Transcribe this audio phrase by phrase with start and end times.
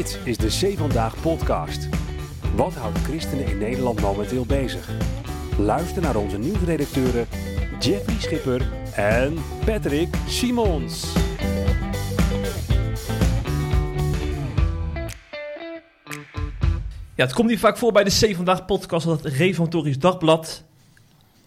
[0.00, 1.88] Dit is de C Vandaag podcast.
[2.54, 4.90] Wat houdt christenen in Nederland momenteel bezig?
[5.58, 7.26] Luister naar onze nieuwsredacteuren
[7.78, 9.34] Jeffrey Schipper en
[9.64, 11.12] Patrick Simons.
[17.14, 20.64] Ja, het komt niet vaak voor bij de C Vandaag podcast dat het Reformatorisch Dagblad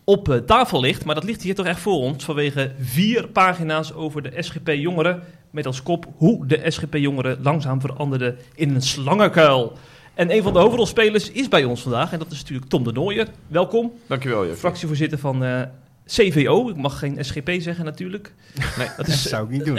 [0.03, 1.05] op eh, tafel ligt.
[1.05, 5.23] Maar dat ligt hier toch echt voor ons vanwege vier pagina's over de SGP Jongeren.
[5.53, 9.77] Met als kop hoe de SGP Jongeren langzaam veranderden in een slangenkuil.
[10.13, 12.91] En een van de hoofdrolspelers is bij ons vandaag en dat is natuurlijk Tom de
[12.91, 13.27] Nooijer.
[13.47, 14.59] Welkom, Dankjewel, Jeff.
[14.59, 15.61] fractievoorzitter van eh,
[16.07, 16.69] CVO.
[16.69, 18.33] Ik mag geen SGP zeggen natuurlijk.
[18.77, 19.77] Nee, Dat Dat is zou ik niet doen.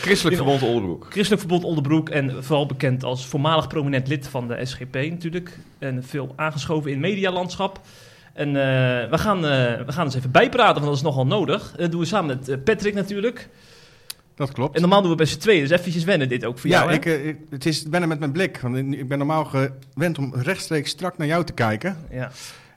[0.00, 1.06] Christelijk Verbond Oldenbroek.
[1.10, 5.58] Christelijk Verbond Onderbroek en vooral bekend als voormalig prominent lid van de SGP natuurlijk.
[5.78, 7.80] En veel aangeschoven in medialandschap.
[8.32, 11.74] En eh, we, gaan, eh, we gaan eens even bijpraten, want dat is nogal nodig.
[11.76, 13.48] Dat doen we samen met Patrick natuurlijk.
[14.40, 14.74] Dat klopt.
[14.74, 16.90] En normaal doen we best z'n tweeën, dus eventjes wennen dit ook voor ja, jou.
[16.90, 16.96] hè?
[16.96, 18.58] ik, eh, ik- het is wennen met mijn blik.
[18.60, 21.96] Want ik ben normaal gewend om rechtstreeks strak naar jou te kijken.
[22.10, 22.30] Ja,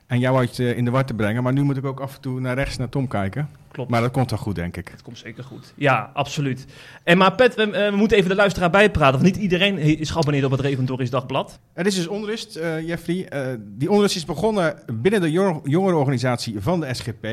[0.06, 1.42] En jou uit eh, in de war te brengen.
[1.42, 3.48] Maar nu moet ik ook af en toe naar rechts naar Tom kijken.
[3.70, 3.90] klopt.
[3.90, 4.88] Maar dat komt wel goed, denk ik.
[4.90, 5.72] Het komt zeker goed.
[5.74, 6.64] Ja, absoluut.
[7.04, 9.20] En maar Pet, we, eh, we moeten even de luisteraar bijpraten.
[9.20, 11.58] Want niet iedereen is geabonneerd op het Reventorisch Dagblad.
[11.72, 12.54] Er is dus onrust,
[12.86, 13.28] Jeffrey.
[13.60, 17.26] Die onrust is begonnen binnen de jong- jongerenorganisatie van de SGP.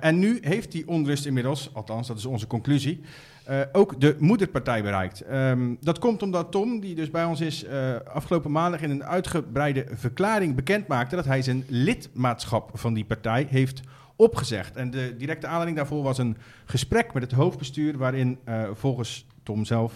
[0.00, 3.00] En nu heeft die onrust inmiddels, althans dat is onze conclusie,
[3.48, 5.20] eh, ook de moederpartij bereikt.
[5.20, 9.04] Ehm, dat komt omdat Tom, die dus bij ons is, eh, afgelopen maandag in een
[9.04, 13.80] uitgebreide verklaring bekend maakte dat hij zijn lidmaatschap van die partij heeft
[14.16, 14.76] opgezegd.
[14.76, 19.64] En de directe aanleiding daarvoor was een gesprek met het hoofdbestuur waarin eh, volgens Tom
[19.64, 19.92] zelf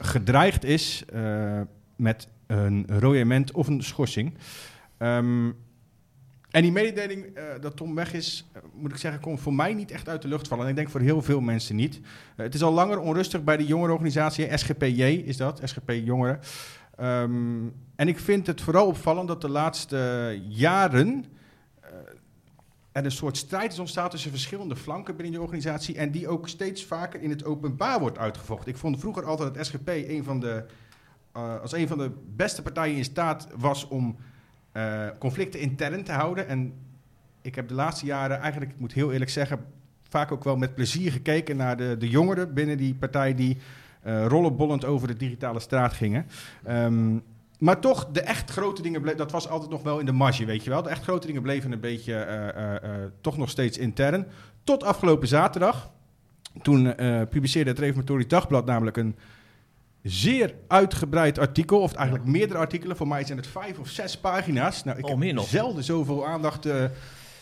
[0.00, 1.04] gedreigd is
[1.96, 4.34] met een royement of een schorsing.
[4.96, 5.50] Ehm,
[6.50, 9.74] en die mededeling eh, dat Tom weg is, eh, moet ik zeggen, komt voor mij
[9.74, 10.64] niet echt uit de lucht vallen.
[10.64, 12.00] En ik denk voor heel veel mensen niet.
[12.36, 16.40] Eh, het is al langer onrustig bij de jongerenorganisatie, SGPJ is dat, SGP Jongeren.
[16.96, 21.24] Ehm, en ik vind het vooral opvallend dat de laatste jaren
[22.92, 25.96] er een soort strijd is ontstaan tussen verschillende flanken binnen die organisatie.
[25.96, 28.68] En die ook steeds vaker in het openbaar wordt uitgevochten.
[28.68, 29.90] Ik vond vroeger altijd dat SGP
[30.22, 30.64] van de,
[31.32, 34.16] als een van de beste partijen in staat was om
[34.72, 36.48] eh, conflicten intern te houden.
[36.48, 36.72] En
[37.42, 39.58] ik heb de laatste jaren eigenlijk, ik moet heel eerlijk zeggen,
[40.08, 43.56] vaak ook wel met plezier gekeken naar de, de jongeren binnen die partij die
[44.02, 46.26] eh rollenbollend over de digitale straat gingen.
[46.64, 47.16] Ehm,
[47.58, 50.44] maar toch, de echt grote dingen, ble- dat was altijd nog wel in de marge,
[50.44, 50.82] weet je wel.
[50.82, 52.90] De echt grote dingen bleven een beetje eh,
[53.20, 54.26] toch nog steeds intern.
[54.64, 55.90] Tot afgelopen zaterdag.
[56.62, 56.94] Toen
[57.30, 59.16] publiceerde het Reformatorisch Dagblad namelijk een
[60.10, 61.80] zeer uitgebreid artikel.
[61.80, 62.96] Of eigenlijk meerdere artikelen.
[62.96, 64.84] Voor mij zijn het vijf of zes pagina's.
[64.84, 66.84] Nou, ik Oh, heb zelden zoveel aandacht eh,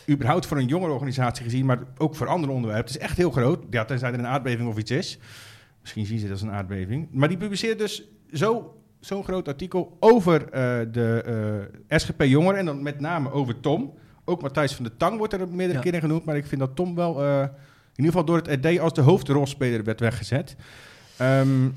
[0.09, 1.65] überhaupt voor een jongerenorganisatie gezien.
[1.65, 2.87] Maar ook voor andere onderwerpen.
[2.91, 3.63] Het is echt heel groot.
[3.69, 5.19] Ja, tenzij er een aardbeving of iets is.
[5.81, 7.07] Misschien zien ze het als een aardbeving.
[7.11, 11.21] Maar die publiceert dus zo, zo'n groot artikel over eh, de
[11.89, 12.59] eh, SGP Jongeren.
[12.59, 13.93] En dan met name over Tom.
[14.25, 15.83] Ook Matthijs van de Tang wordt er meerdere Ja.
[15.83, 16.25] keren genoemd.
[16.25, 17.49] Maar ik vind dat Tom wel in
[17.95, 20.55] ieder geval door het RD als de hoofdrolspeler werd weggezet.
[21.17, 21.69] Ehm,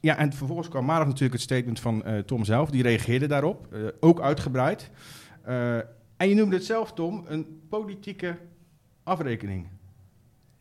[0.00, 2.70] ja, en vervolgens kwam maandag natuurlijk het statement van eh, Tom zelf.
[2.70, 4.90] Die reageerde daarop, eh, ook uitgebreid.
[5.42, 5.76] Eh,
[6.16, 8.38] en je noemde het zelf, Tom, een politieke
[9.02, 9.68] afrekening.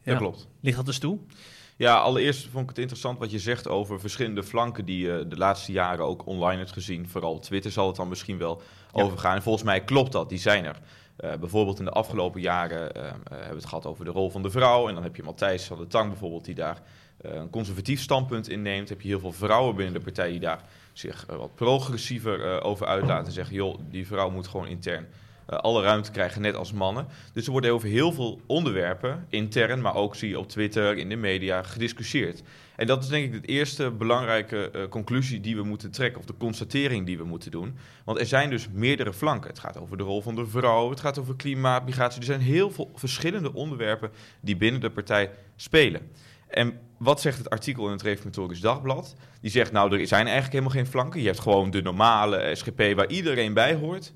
[0.01, 0.11] Ja.
[0.11, 0.47] Dat klopt.
[0.59, 1.19] Ligt dat dus toe?
[1.77, 5.37] Ja, allereerst vond ik het interessant wat je zegt over verschillende flanken die je de
[5.37, 7.09] laatste jaren ook online hebt gezien.
[7.09, 8.61] Vooral op Twitter zal het dan misschien wel
[8.93, 9.01] Ja.
[9.03, 9.35] overgaan.
[9.35, 10.79] En volgens mij klopt dat, die zijn er.
[11.15, 14.49] Eh, bijvoorbeeld in de afgelopen jaren hebben we het gehad over de rol van de
[14.49, 14.87] vrouw.
[14.87, 16.81] En dan heb je Matthijs van de Tang bijvoorbeeld die daar
[17.21, 18.89] een conservatief standpunt inneemt.
[18.89, 22.65] Heb je heel veel vrouwen binnen de partij die daar zich eh, wat progressiever eh,
[22.65, 23.25] over uitlaten.
[23.25, 25.07] En zeggen, joh, die vrouw moet gewoon intern
[25.45, 27.07] eh, alle ruimte krijgen, net als mannen.
[27.33, 31.09] Dus er worden over heel veel onderwerpen, intern, maar ook zie je op Twitter, in
[31.09, 32.43] de media, gediscussieerd.
[32.75, 36.25] En dat is denk ik de eerste belangrijke eh, conclusie die we moeten trekken, of
[36.25, 37.75] de constatering die we moeten doen.
[38.05, 39.49] Want er zijn dus meerdere flanken.
[39.49, 42.19] Het gaat over de rol van de vrouw, het gaat over klimaat, migratie.
[42.19, 46.01] Er zijn heel veel verschillende onderwerpen die binnen de partij spelen.
[46.47, 49.15] En wat zegt het artikel in het Reformatorisch Dagblad?
[49.41, 51.19] Die zegt, nou, er zijn eigenlijk helemaal geen flanken.
[51.19, 54.13] Je hebt gewoon de normale SGP waar iedereen bij hoort.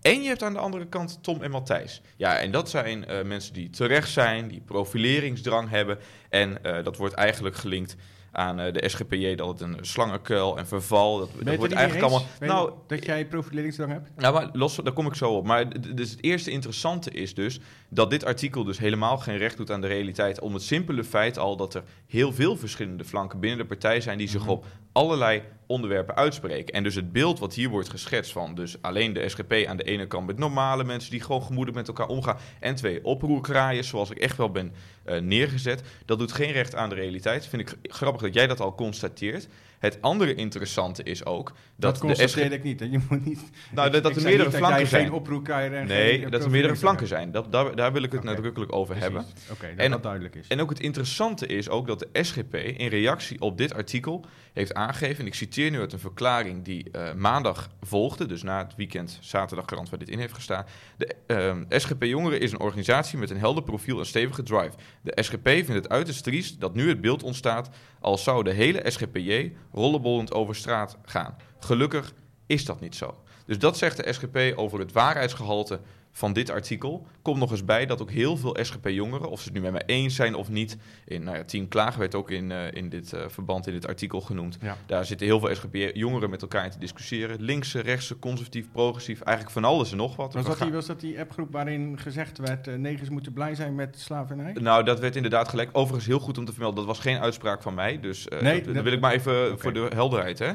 [0.00, 2.00] En je hebt aan de andere kant Tom en Matthijs.
[2.16, 5.98] Ja, en dat zijn eh, mensen die terecht zijn, die profileringsdrang hebben.
[6.28, 7.96] En eh, dat wordt eigenlijk gelinkt
[8.34, 11.18] aan eh, de SGPJ dat het een slangenkuil en verval.
[11.18, 12.26] Dat, dat wordt eigenlijk allemaal.
[12.40, 14.10] Nou, dat jij profileringsdrang hebt?
[14.16, 15.44] nou, maar los, daar kom ik zo op.
[15.46, 19.70] Maar dus het eerste interessante is dus dat dit artikel dus helemaal geen recht doet
[19.70, 20.40] aan de realiteit.
[20.40, 24.18] Om het simpele feit al dat er heel veel verschillende flanken binnen de partij zijn
[24.18, 24.50] die zich Mhm.
[24.50, 26.74] op allerlei onderwerpen uitspreken.
[26.74, 29.82] En dus het beeld wat hier wordt geschetst van dus alleen de SGP aan de
[29.82, 34.10] ene kant met normale mensen die gewoon gemoedelijk met elkaar omgaan en twee oproerkraaien, zoals
[34.10, 34.72] ik echt wel ben
[35.04, 37.46] eh, neergezet, dat doet geen recht aan de realiteit.
[37.46, 39.48] Vind ik grappig dat jij dat al constateert.
[39.84, 42.52] Het andere interessante is ook Dat, dat, de SGP...
[42.52, 42.80] ik niet.
[42.80, 42.86] Hè.
[42.86, 45.04] Je moet niet Nou, dat, dat er meerdere dat flanken jij zijn.
[45.04, 47.30] geen oproep krijgt en Nee, geen dat er meerdere flanken zijn.
[47.30, 49.12] Dat, daar, daar wil ik het nadrukkelijk over Precies.
[49.14, 49.32] hebben.
[49.52, 50.46] Oké, dat En- dat duidelijk is.
[50.48, 54.74] En ook het interessante is ook dat de SGP in reactie op dit artikel heeft
[54.74, 58.74] aangegeven, en ik citeer nu uit een verklaring die eh, maandag volgde, dus na het
[58.76, 60.64] weekend zaterdagkrant waar dit in heeft gestaan.
[60.96, 64.72] De ehm, SGP Jongeren is een organisatie met een helder profiel en stevige drive.
[65.02, 67.70] De SGP vindt het uiterst triest dat nu het beeld ontstaat
[68.00, 71.36] als zou de hele SGPJ rollenbollend over straat gaan.
[71.58, 72.12] Gelukkig
[72.46, 73.14] is dat niet zo.
[73.46, 75.80] Dus dat zegt de SGP over het waarheidsgehalte
[76.16, 77.06] van dit artikel.
[77.22, 79.82] Komt nog eens bij dat ook heel veel SGP-jongeren, of ze het nu met mij
[79.86, 83.12] eens zijn of niet, in nou ja, Team Klaag werd ook in, eh, in dit
[83.12, 84.58] eh, verband in dit artikel genoemd.
[84.60, 84.76] Ja.
[84.86, 87.42] Daar zitten heel veel SGP-jongeren met elkaar in te discussiëren.
[87.42, 90.34] Linkse, rechtse, conservatief, progressief, eigenlijk van alles en nog wat.
[90.34, 92.68] Was dat, die, was dat die appgroep waarin gezegd werd...
[92.68, 94.52] eh, negers moeten blij zijn met slavernij?
[94.52, 95.70] Nou, dat werd inderdaad gelijk.
[95.72, 96.78] Overigens heel goed om te vermelden.
[96.78, 98.00] Dat was geen uitspraak van mij.
[98.00, 100.52] Dus Nee, dat, wil ik maar even voor de helderheid hè,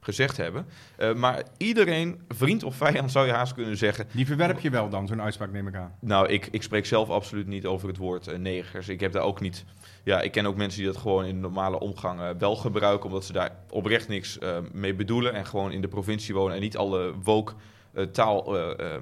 [0.00, 0.66] gezegd hebben.
[0.96, 4.06] Eh, maar iedereen, vriend of vijand, zou je haast kunnen zeggen.
[4.12, 5.94] Die verwerp je wel dan, zo'n uitspraak neem ik aan.
[6.00, 8.88] Nou, ik, ik spreek zelf absoluut niet over het woord eh, negers.
[8.88, 9.64] Ik heb daar ook niet.
[10.04, 13.06] Ja, ik ken ook mensen die dat gewoon in de normale omgang eh, wel gebruiken,
[13.06, 14.38] omdat ze daar oprecht niks
[14.72, 17.52] mee bedoelen en gewoon in de provincie wonen en niet alle woke
[17.94, 18.98] eh, taal, eh, eh,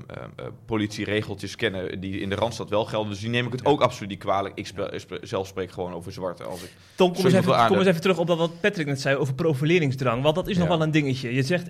[1.57, 3.11] kennen die in de Randstad wel gelden.
[3.11, 4.55] Dus die neem ik het ook absoluut niet kwalijk.
[4.55, 4.69] Ik
[5.23, 7.81] zelf spreek gewoon over zwarte als ik Tom, kom eens, even, aan, kom hè?
[7.81, 10.23] eens even terug op dat wat Patrick net zei over profileringsdrang.
[10.23, 11.35] Want dat is nog wel een dingetje.
[11.35, 11.67] Je zegt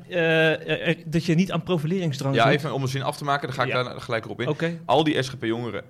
[1.07, 3.65] dat je niet aan profileringsdrang Ja, even om een zin af te maken, dan ga
[3.65, 4.81] ik daar gelijk op in.
[4.85, 5.85] Al die SGP-jongeren,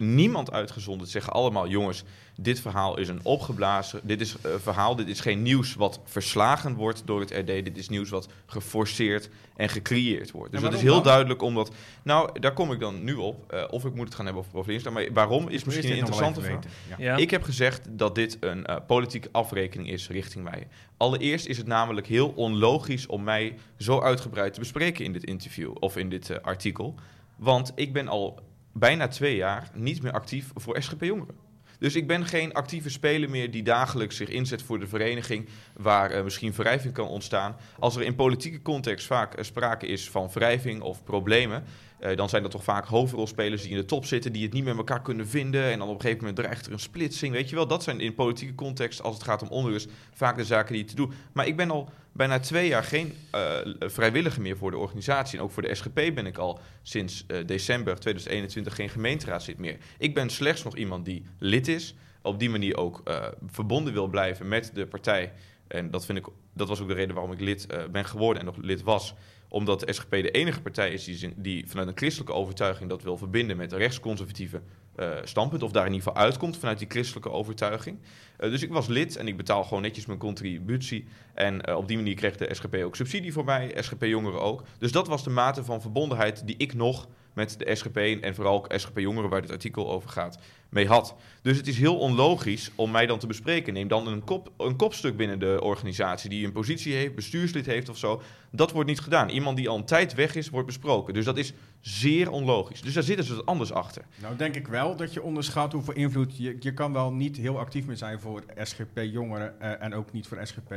[0.00, 2.04] niemand uitgezonderd, zeggen allemaal: jongens,
[2.36, 4.00] dit verhaal is een opgeblazen.
[4.02, 7.46] Dit is een verhaal, dit is geen nieuws wat verslagen wordt door het RD.
[7.46, 10.52] Dit is nieuws wat geforceerd en gecreëerd wordt.
[10.52, 11.02] Dus dat is heel dan?
[11.02, 11.70] duidelijk, omdat.
[12.02, 13.52] Nou, daar kom ik dan nu op.
[13.52, 15.06] eh, of ik moet het gaan hebben over profileringsdrang.
[15.06, 16.58] Maar waarom is misschien wel interessante vraag.
[16.98, 17.16] Ja.
[17.16, 20.66] Ik heb gezegd dat dit een eh, politieke afrekening is richting mij.
[20.96, 25.70] Allereerst is het namelijk heel onlogisch om mij zo uitgebreid te bespreken in dit interview
[25.78, 26.94] of in dit eh, artikel.
[27.36, 28.38] Want ik ben al
[28.72, 31.48] bijna twee jaar niet meer actief voor SGP Jongeren.
[31.80, 36.10] Dus ik ben geen actieve speler meer die dagelijks zich inzet voor de vereniging waar
[36.10, 37.56] eh, misschien wrijving kan ontstaan.
[37.78, 41.64] Als er in politieke context vaak eh, sprake is van wrijving of problemen,
[42.00, 44.64] eh, dan zijn dat toch vaak hoofdrolspelers die in de top zitten, die het niet
[44.64, 45.64] met elkaar kunnen vinden.
[45.70, 47.32] En dan op een gegeven moment dreigt er een splitsing.
[47.32, 50.44] Weet je wel, dat zijn in politieke context, als het gaat om onrust, vaak de
[50.44, 51.12] zaken die te doen.
[51.32, 55.38] Maar ik ben al bijna twee jaar geen eh, vrijwilliger meer voor de organisatie.
[55.38, 59.76] En ook voor de SGP ben ik al sinds eh, december 2021 geen gemeenteraadslid meer.
[59.98, 61.94] Ik ben slechts nog iemand die lid is.
[62.22, 63.02] Op die manier ook
[63.46, 65.32] verbonden wil blijven met de partij.
[65.68, 68.46] En dat, vind ik, dat was ook de reden waarom ik lid ben geworden en
[68.46, 69.14] nog lid was
[69.50, 73.56] omdat de SGP de enige partij is die, vanuit een christelijke overtuiging dat wil verbinden
[73.56, 74.60] met een rechtsconservatieve
[74.94, 75.62] eh, standpunt.
[75.62, 77.98] Of daar in ieder geval uitkomt vanuit die christelijke overtuiging.
[78.36, 81.06] Eh, dus ik was lid en ik betaal gewoon netjes mijn contributie.
[81.34, 84.62] En eh, op die manier kreeg de SGP ook subsidie voor mij, SGP Jongeren ook.
[84.78, 88.54] Dus dat was de mate van verbondenheid die ik nog met de SGP en vooral
[88.54, 90.38] ook SGP Jongeren, waar dit artikel over gaat,
[90.68, 91.14] mee had.
[91.42, 93.72] Dus het is heel onlogisch om mij dan te bespreken.
[93.72, 97.88] Neem dan een, kop, een kopstuk binnen de organisatie die een positie heeft, bestuurslid heeft
[97.88, 98.22] of zo.
[98.50, 99.28] Dat wordt niet gedaan.
[99.28, 101.14] Iemand die al een tijd weg is, wordt besproken.
[101.14, 102.82] Dus dat is zeer onlogisch.
[102.82, 104.04] Dus daar zitten ze wat anders achter.
[104.20, 106.36] Nou denk ik wel dat je onderschat hoeveel invloed...
[106.36, 110.26] Je, je kan wel niet heel actief meer zijn voor SGP-jongeren eh, en ook niet
[110.26, 110.74] voor SGP.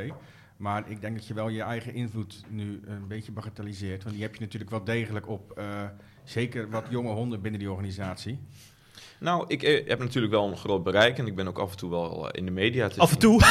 [0.58, 4.04] Maar ik denk dat je wel je eigen invloed nu een beetje bagatelliseert.
[4.04, 5.84] Want die heb je natuurlijk wel degelijk op eh,
[6.24, 8.40] zeker wat jonge honden binnen die organisatie.
[9.24, 11.78] Nou, ik eh, heb natuurlijk wel een groot bereik en ik ben ook af en
[11.78, 13.40] toe wel eh, in de media te Af en zien.
[13.40, 13.42] toe.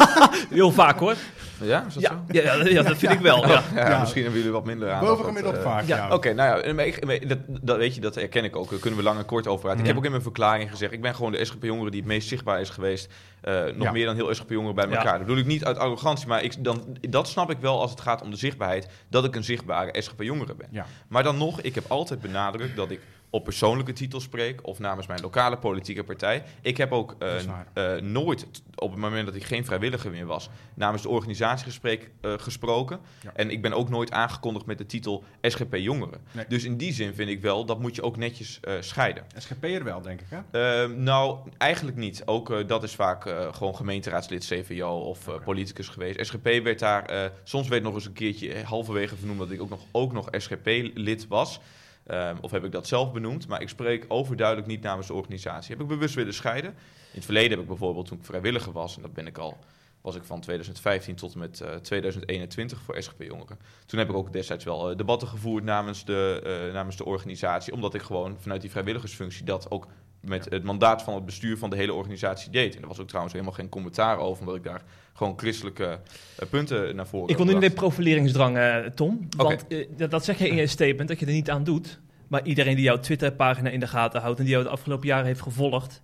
[0.58, 1.14] Heel vaak hoor.
[1.60, 2.14] Ja, is dat zo?
[2.28, 3.48] Ja, ja, ja, dat vind ik wel.
[3.48, 3.62] Ja.
[3.74, 4.00] Ja, Ja.
[4.00, 5.00] misschien hebben jullie wat minder aan.
[5.04, 5.96] Bovengemiddeld vaak, ja.
[5.96, 6.14] ja.
[6.14, 8.70] Oké, nou ja, maar ik- maar dat, dat weet je, dat herken ik ook.
[8.70, 9.80] Daar kunnen we lang en kort over praten.
[9.80, 12.28] Ik heb ook in mijn verklaring gezegd, ik ben gewoon de SGP-jongere die het meest
[12.28, 13.08] zichtbaar is geweest.
[13.40, 13.92] Eh, nog Ja.
[13.92, 14.96] meer dan heel SGP-jongeren bij Ja.
[14.96, 15.12] elkaar.
[15.18, 18.00] Dat bedoel ik niet uit arrogantie, maar ik, dan, dat snap ik wel als het
[18.00, 20.68] gaat om de zichtbaarheid, dat ik een zichtbare SGP-jongere ben.
[20.70, 20.86] Ja.
[21.08, 23.00] Maar dan nog, ik heb altijd benadrukt dat ik
[23.32, 26.42] op persoonlijke titel spreek of namens mijn lokale politieke partij.
[26.60, 27.38] Ik heb ook eh,
[27.72, 32.10] eh, nooit, op het moment dat ik geen vrijwilliger meer was, namens de organisatie gesprek,
[32.20, 33.00] eh, gesproken.
[33.22, 33.32] Ja.
[33.34, 36.20] En ik ben ook nooit aangekondigd met de titel SGP Jongeren.
[36.32, 36.44] Nee.
[36.48, 39.24] Dus in die zin vind ik wel, dat moet je ook netjes scheiden.
[39.36, 40.82] SGP'er wel, denk ik, hè?
[40.82, 42.22] Eh, nou, eigenlijk niet.
[42.26, 43.22] Ook dat is vaak
[43.52, 46.26] gewoon gemeenteraadslid CVO of politicus geweest.
[46.26, 49.80] SGP werd daar, soms werd nog eens een keertje halverwege vernoemd dat ik ook nog,
[49.92, 51.60] ook nog SGP-lid was.
[52.06, 53.48] Ehm, of heb ik dat zelf benoemd?
[53.48, 55.72] Maar ik spreek overduidelijk niet namens de organisatie.
[55.72, 56.70] Heb ik bewust willen scheiden.
[56.70, 59.58] In het verleden heb ik bijvoorbeeld, toen ik vrijwilliger was, en dat ben ik al
[60.02, 63.58] was ik van 2015 tot en met eh, 2021 voor SGP Jongeren.
[63.86, 67.72] Toen heb ik ook destijds wel eh, debatten gevoerd namens de, eh, namens de organisatie,
[67.72, 69.86] omdat ik gewoon vanuit die vrijwilligersfunctie dat ook
[70.22, 72.76] met het mandaat van het bestuur van de hele organisatie deed.
[72.76, 75.98] En er was ook trouwens helemaal geen commentaar over, omdat ik daar gewoon christelijke
[76.36, 79.28] eh, punten naar voren Ik wil nu weer profileringsdrang, eh, Tom.
[79.36, 82.00] Want eh, dat, dat zeg je in je statement, dat je er niet aan doet.
[82.28, 84.38] Maar iedereen die jouw Twitter-pagina in de gaten houdt...
[84.38, 86.02] en die jou de afgelopen jaren heeft gevolgd...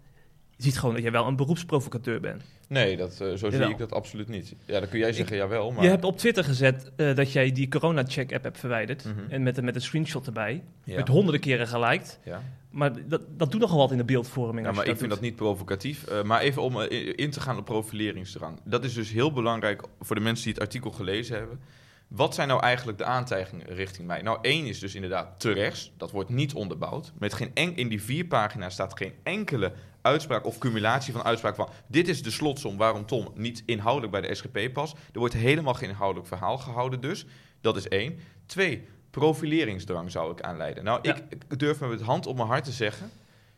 [0.59, 2.43] ziet gewoon dat je wel een beroepsprovocateur bent.
[2.69, 4.55] Nee, dat, eh, zo zie ik dat absoluut niet.
[4.65, 5.85] Ja, dan kun jij zeggen, jawel, maar...
[5.85, 9.05] Je hebt op Twitter gezet eh, dat jij die corona-check-app hebt verwijderd.
[9.05, 9.15] Mhm.
[9.29, 10.63] En met, met een screenshot erbij.
[10.85, 10.97] Ja.
[10.97, 12.19] Met honderden keren geliked.
[12.25, 12.43] Ja.
[12.71, 14.67] Maar dat, dat doet nogal wat in de beeldvorming.
[14.67, 16.05] Ja, maar je ik vind dat niet provocatief.
[16.07, 18.59] Eh, maar even om in- in te gaan op profileringsdrang.
[18.65, 21.61] Dat is dus heel belangrijk voor de mensen die het artikel gelezen hebben.
[22.09, 24.23] Wat zijn nou eigenlijk de aantijgingen richting mij?
[24.23, 25.91] Nou, één is dus inderdaad terecht.
[25.97, 27.13] Dat wordt niet onderbouwd.
[27.19, 31.55] Met geen en in die vier pagina's staat geen enkele uitspraak of cumulatie van uitspraak
[31.55, 31.69] van...
[31.87, 34.97] dit is de slotsom waarom Tom niet inhoudelijk bij de SGP past.
[35.13, 37.27] Er wordt helemaal geen inhoudelijk verhaal gehouden dus.
[37.61, 38.19] Dat is één.
[38.47, 40.85] Twee, profileringsdrang zou ik aanleiden.
[40.85, 41.17] Nou, Ja.
[41.29, 43.11] ik, durf me met hand op mijn hart te zeggen...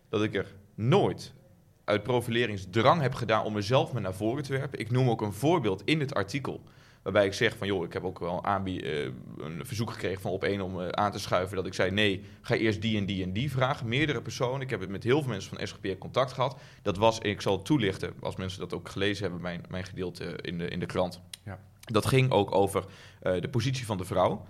[0.09, 1.33] dat ik er nooit
[1.85, 4.79] uit profileringsdrang heb gedaan om mezelf maar naar voren te werpen.
[4.79, 6.63] Ik noem ook een voorbeeld in het artikel.
[7.03, 10.31] Waarbij ik zeg van, joh, ik heb ook wel aanbie- eh, een verzoek gekregen van
[10.31, 11.57] op één om eh, aan te schuiven.
[11.57, 13.89] Dat ik zei, nee, ga eerst die en die en die vragen.
[13.89, 14.61] Meerdere personen.
[14.61, 16.57] Ik heb het met heel veel mensen van SGP contact gehad.
[16.83, 20.25] Dat was, ik zal het toelichten, als mensen dat ook gelezen hebben, mijn, mijn gedeelte
[20.25, 21.21] in de, in de krant.
[21.45, 21.59] Ja.
[21.81, 22.85] Dat ging ook over
[23.21, 24.47] eh, de positie van de vrouw.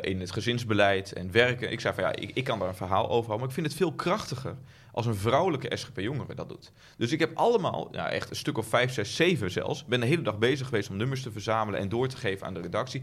[0.00, 1.72] in het gezinsbeleid en werken.
[1.72, 3.38] Ik zei van ja, ik, ik kan daar een verhaal over houden.
[3.38, 4.56] Maar ik vind het veel krachtiger
[4.96, 6.72] als een vrouwelijke SGP-jongere dat doet.
[6.96, 10.06] Dus ik heb allemaal, ja, echt een stuk of vijf, zes, zeven zelfs, ben de
[10.06, 13.02] hele dag bezig geweest om nummers te verzamelen en door te geven aan de redactie.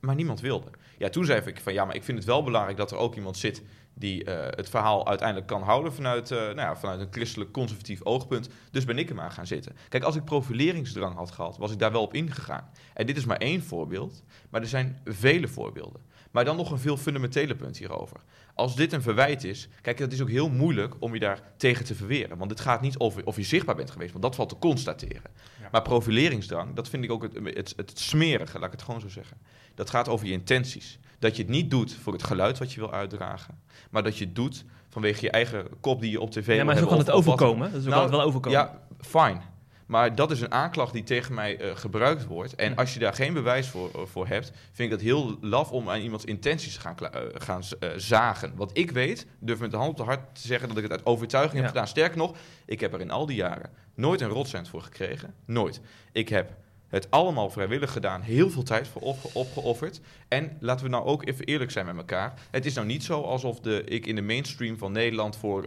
[0.00, 0.70] Maar niemand wilde.
[0.98, 3.14] Ja, toen zei ik van ja, maar ik vind het wel belangrijk dat er ook
[3.14, 3.62] iemand zit
[3.94, 8.04] die eh, het verhaal uiteindelijk kan houden vanuit, eh, nou ja, vanuit een christelijk conservatief
[8.04, 8.48] oogpunt.
[8.70, 9.76] Dus ben ik hem aan gaan zitten.
[9.88, 12.70] Kijk, als ik profileringsdrang had gehad, was ik daar wel op ingegaan.
[12.94, 16.00] En dit is maar één voorbeeld, maar er zijn vele voorbeelden.
[16.36, 18.16] Maar dan nog een veel fundamentele punt hierover.
[18.54, 21.84] Als dit een verwijt is, kijk, het is ook heel moeilijk om je daar tegen
[21.84, 22.38] te verweren.
[22.38, 25.30] Want het gaat niet over of je zichtbaar bent geweest, want dat valt te constateren.
[25.60, 25.68] Ja.
[25.72, 29.08] Maar profileringsdrang, dat vind ik ook het, het, het smerige, laat ik het gewoon zo
[29.08, 29.36] zeggen.
[29.74, 30.98] Dat gaat over je intenties.
[31.18, 33.58] Dat je het niet doet voor het geluid wat je wil uitdragen,
[33.90, 36.64] maar dat je het doet vanwege je eigen kop die je op tv Ja, wil
[36.64, 37.70] maar zo kan het wat- overkomen.
[37.72, 38.58] Dat is Nou, altijd wel overkomen.
[38.58, 39.40] Ja, fine.
[39.86, 42.54] Maar dat is een aanklacht die tegen mij eh, gebruikt wordt.
[42.54, 45.70] En als je daar geen bewijs voor, eh, voor hebt, vind ik dat heel laf
[45.72, 47.62] om aan iemands intenties te gaan, eh, gaan
[47.96, 48.52] zagen.
[48.56, 50.92] Wat ik weet, durf met de hand op de hart te zeggen dat ik het
[50.92, 51.60] uit overtuiging Ja.
[51.62, 51.88] heb gedaan.
[51.88, 55.34] Sterker nog, ik heb er in al die jaren nooit een rotcent voor gekregen.
[55.44, 55.80] Nooit.
[56.12, 56.50] Ik heb
[56.88, 60.00] het allemaal vrijwillig gedaan, heel veel tijd voor opge- opgeofferd.
[60.28, 62.34] En laten we nou ook even eerlijk zijn met elkaar.
[62.50, 65.64] Het is nou niet zo alsof de, ik in de mainstream van Nederland voor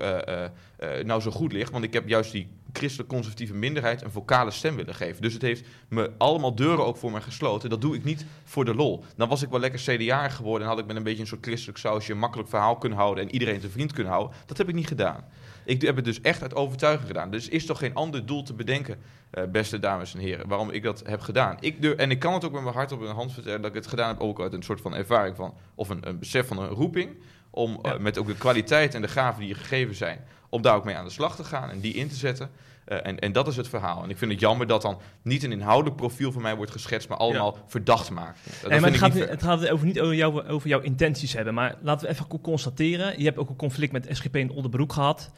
[1.03, 1.69] nou zo goed lig.
[1.69, 5.21] Want ik heb juist die christelijk conservatieve minderheid een vocale stem willen geven.
[5.21, 7.69] Dus het heeft me allemaal deuren ook voor mij gesloten.
[7.69, 9.03] Dat doe ik niet voor de lol.
[9.15, 11.45] Dan was ik wel lekker CDA geworden en had ik met een beetje een soort
[11.45, 14.38] christelijk sausje een makkelijk verhaal kunnen houden en iedereen te vriend kunnen houden.
[14.45, 15.23] Dat heb ik niet gedaan.
[15.65, 17.31] Ik heb het dus echt uit overtuiging gedaan.
[17.31, 18.99] Dus is toch geen ander doel te bedenken,
[19.29, 21.57] eh, beste dames en heren, waarom ik dat heb gedaan.
[21.59, 23.69] Ik durf, en ik kan het ook met mijn hart op mijn hand vertellen dat
[23.69, 26.47] ik het gedaan heb, ook uit een soort van ervaring van, of een, een besef
[26.47, 27.17] van een roeping,
[27.49, 30.75] om eh, met ook de kwaliteit en de gaven die je gegeven zijn, om daar
[30.75, 32.50] ook mee aan de slag te gaan en die in te zetten.
[32.86, 34.03] Eh, en, en dat is het verhaal.
[34.03, 37.10] En ik vind het jammer dat dan niet een inhoudelijk profiel van mij wordt geschetst,
[37.10, 38.39] maar allemaal verdacht maakt.
[38.62, 41.34] Dat Nee, maar het gaat, niet het gaat over niet over, jou, over jouw intenties
[41.34, 41.53] hebben.
[41.53, 43.20] Maar laten we even co- constateren.
[43.20, 45.32] Je hebt ook een conflict met SGP in Onderbroek gehad.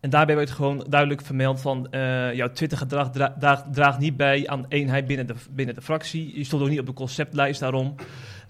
[0.00, 1.90] En daarbij werd gewoon duidelijk vermeld van...
[1.90, 6.38] eh, jouw Twitter-gedrag dra- draagt, draagt niet bij aan eenheid binnen de, binnen de fractie.
[6.38, 7.94] Je stond ook niet op de conceptlijst daarom.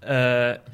[0.01, 0.11] Eh,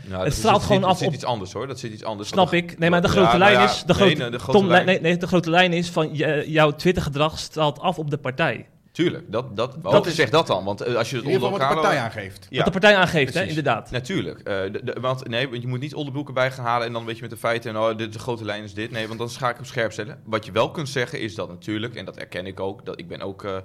[0.04, 1.66] Nou, Het straalt gewoon zit, af dat zit op- iets anders hoor.
[1.66, 2.28] Dat zit iets anders.
[2.28, 2.78] snap ik.
[2.78, 3.78] Nee, maar de grote lijn is...
[3.78, 6.44] De nee, grote, nee, de grote lijn- nee, nee, de grote lijn is van je-
[6.46, 8.66] jouw Twitter-gedrag straalt af op de partij.
[8.92, 10.64] Tuurlijk, dat, dat, Dat is- zeg dat dan.
[10.64, 11.82] Want eh, als je het onder geval wat de elkaar...
[11.82, 12.46] partij aangeeft.
[12.50, 12.56] Ja.
[12.56, 13.90] Wat de partij aangeeft, hè, inderdaad.
[13.90, 14.38] Natuurlijk.
[14.38, 17.04] eh, de, de- want, nee, want je moet niet onderbroeken bij gaan halen en dan
[17.04, 18.90] weet je met de feiten en oh, dit, de grote lijn is dit.
[18.90, 20.18] Nee, want dan ga ik op scherp stellen.
[20.24, 23.08] Wat je wel kunt zeggen is dat natuurlijk, en dat erken ik ook, dat ik
[23.08, 23.56] ben ook, eh,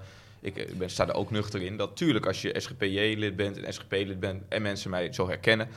[0.42, 3.74] ik eh, ben, sta er ook nuchter in, dat tuurlijk als je SGPJ-lid bent en
[3.74, 5.68] SGP-lid bent en mensen mij zo herkennen,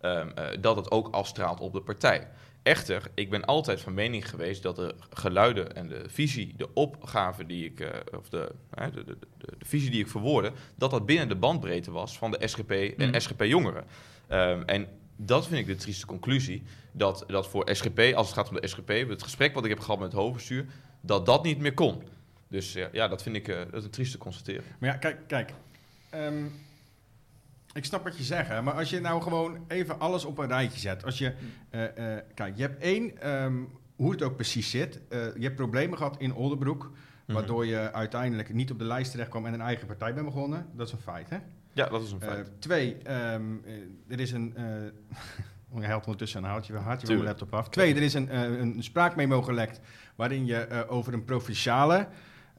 [0.00, 0.26] eh,
[0.60, 2.28] dat het ook afstraalt op de partij.
[2.62, 7.46] Echter, ik ben altijd van mening geweest dat de geluiden en de visie, de opgave
[7.46, 8.52] die ik, eh, of de,
[8.92, 12.48] de, de, de visie die ik verwoordde, dat dat binnen de bandbreedte was van de
[12.48, 13.20] SGP en Mhm.
[13.20, 13.84] SGP-jongeren.
[14.26, 16.62] Ehm, en dat vind ik de trieste conclusie,
[16.92, 19.80] dat, dat voor SGP, als het gaat om de SGP, het gesprek wat ik heb
[19.80, 20.66] gehad met het hoofdbestuur,
[21.00, 22.02] dat dat niet meer kon.
[22.50, 24.64] Dus ja, ja dat vind ik eh, dat is een trieste constatering.
[24.78, 25.52] Maar ja, kijk, kijk.
[26.10, 26.44] Ehm,
[27.72, 30.78] ik snap wat je zegt, maar als je nou gewoon even alles op een rijtje
[30.78, 31.04] zet.
[31.04, 31.34] Als je,
[31.70, 33.54] eh, eh, kijk, je hebt één, ehm,
[33.96, 35.00] hoe het ook precies zit.
[35.10, 36.90] je hebt problemen gehad in Oldenbroek.
[37.30, 37.38] Mhm.
[37.38, 40.66] Waardoor je uiteindelijk niet op de lijst terecht kwam en een eigen partij bent begonnen.
[40.72, 41.38] Dat is een feit, hè?
[41.72, 42.50] Ja, dat is een feit.
[42.58, 43.72] twee, ehm, eh,
[44.08, 44.56] er is een...
[44.56, 44.64] eh
[45.80, 47.68] je helpt ondertussen een houtje, haalt je van mijn laptop af.
[47.68, 49.80] Twee, er is een, eh, een spraakmemo gelekt
[50.16, 52.08] waarin je over een provinciale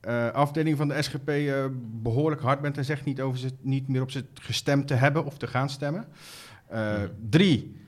[0.01, 1.65] eh, afdeling van de SGP eh,
[2.01, 5.25] behoorlijk hard bent en zegt niet, over ze, niet meer op ze gestemd te hebben
[5.25, 6.07] of te gaan stemmen.
[6.67, 6.93] Eh.
[7.29, 7.79] Drie,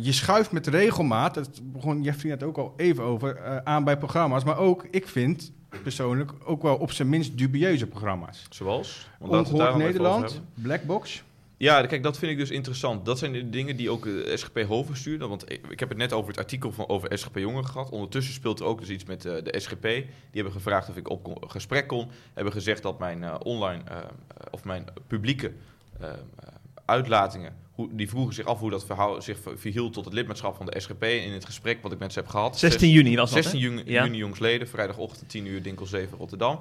[0.00, 4.44] je schuift met regelmaat, dat begon Jeffrey net ook al even over, aan bij programma's.
[4.44, 5.52] Maar ook, ik vind
[5.82, 8.46] persoonlijk ook wel op zijn minst dubieuze programma's.
[8.50, 9.08] Zoals?
[9.18, 10.42] Ongehoord Nederland.
[10.54, 11.22] Blackbox.
[11.62, 13.04] Ja, kijk, dat vind ik dus interessant.
[13.04, 15.18] Dat zijn de dingen die ook de SGP hoofdbestuur...
[15.28, 17.90] Want ik ik heb het net over het artikel van, over SGP Jongeren gehad.
[17.90, 19.82] Ondertussen speelt er ook dus iets met eh, de SGP.
[19.82, 22.10] Die hebben gevraagd of ik op kon- gesprek kon.
[22.34, 23.82] Hebben gezegd dat mijn eh, online...
[23.88, 23.96] eh,
[24.50, 25.52] of mijn publieke
[26.00, 26.16] eh, eh,
[26.84, 27.56] uitlatingen...
[27.70, 30.66] Hoe, die vroegen zich af hoe dat verhaal zich ver- verhield tot het lidmaatschap van
[30.66, 31.02] de SGP.
[31.04, 32.58] In het gesprek wat ik met ze heb gehad.
[32.58, 33.66] 16 juni was dat, 16 hè?
[33.66, 34.04] juni, Ja.
[34.04, 36.60] juni jongsleden, vrijdagochtend 10 uur, Dinkel 7, Rotterdam.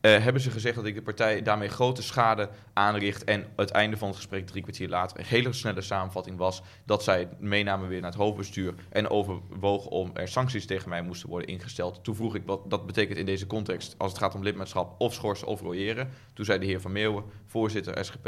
[0.00, 3.24] Eh, hebben ze gezegd dat ik de partij daarmee grote schade aanricht.
[3.24, 7.02] En het einde van het gesprek, drie kwartier later, een hele snelle samenvatting was dat
[7.02, 8.74] zij het meenamen weer naar het hoofdbestuur.
[8.88, 12.04] En overwogen om er sancties tegen mij moesten worden ingesteld.
[12.04, 15.14] Toen vroeg ik wat dat betekent in deze context als het gaat om lidmaatschap of
[15.14, 16.08] schorsen of royeren.
[16.34, 18.26] Toen zei de heer Van Meeuwen, voorzitter SGP.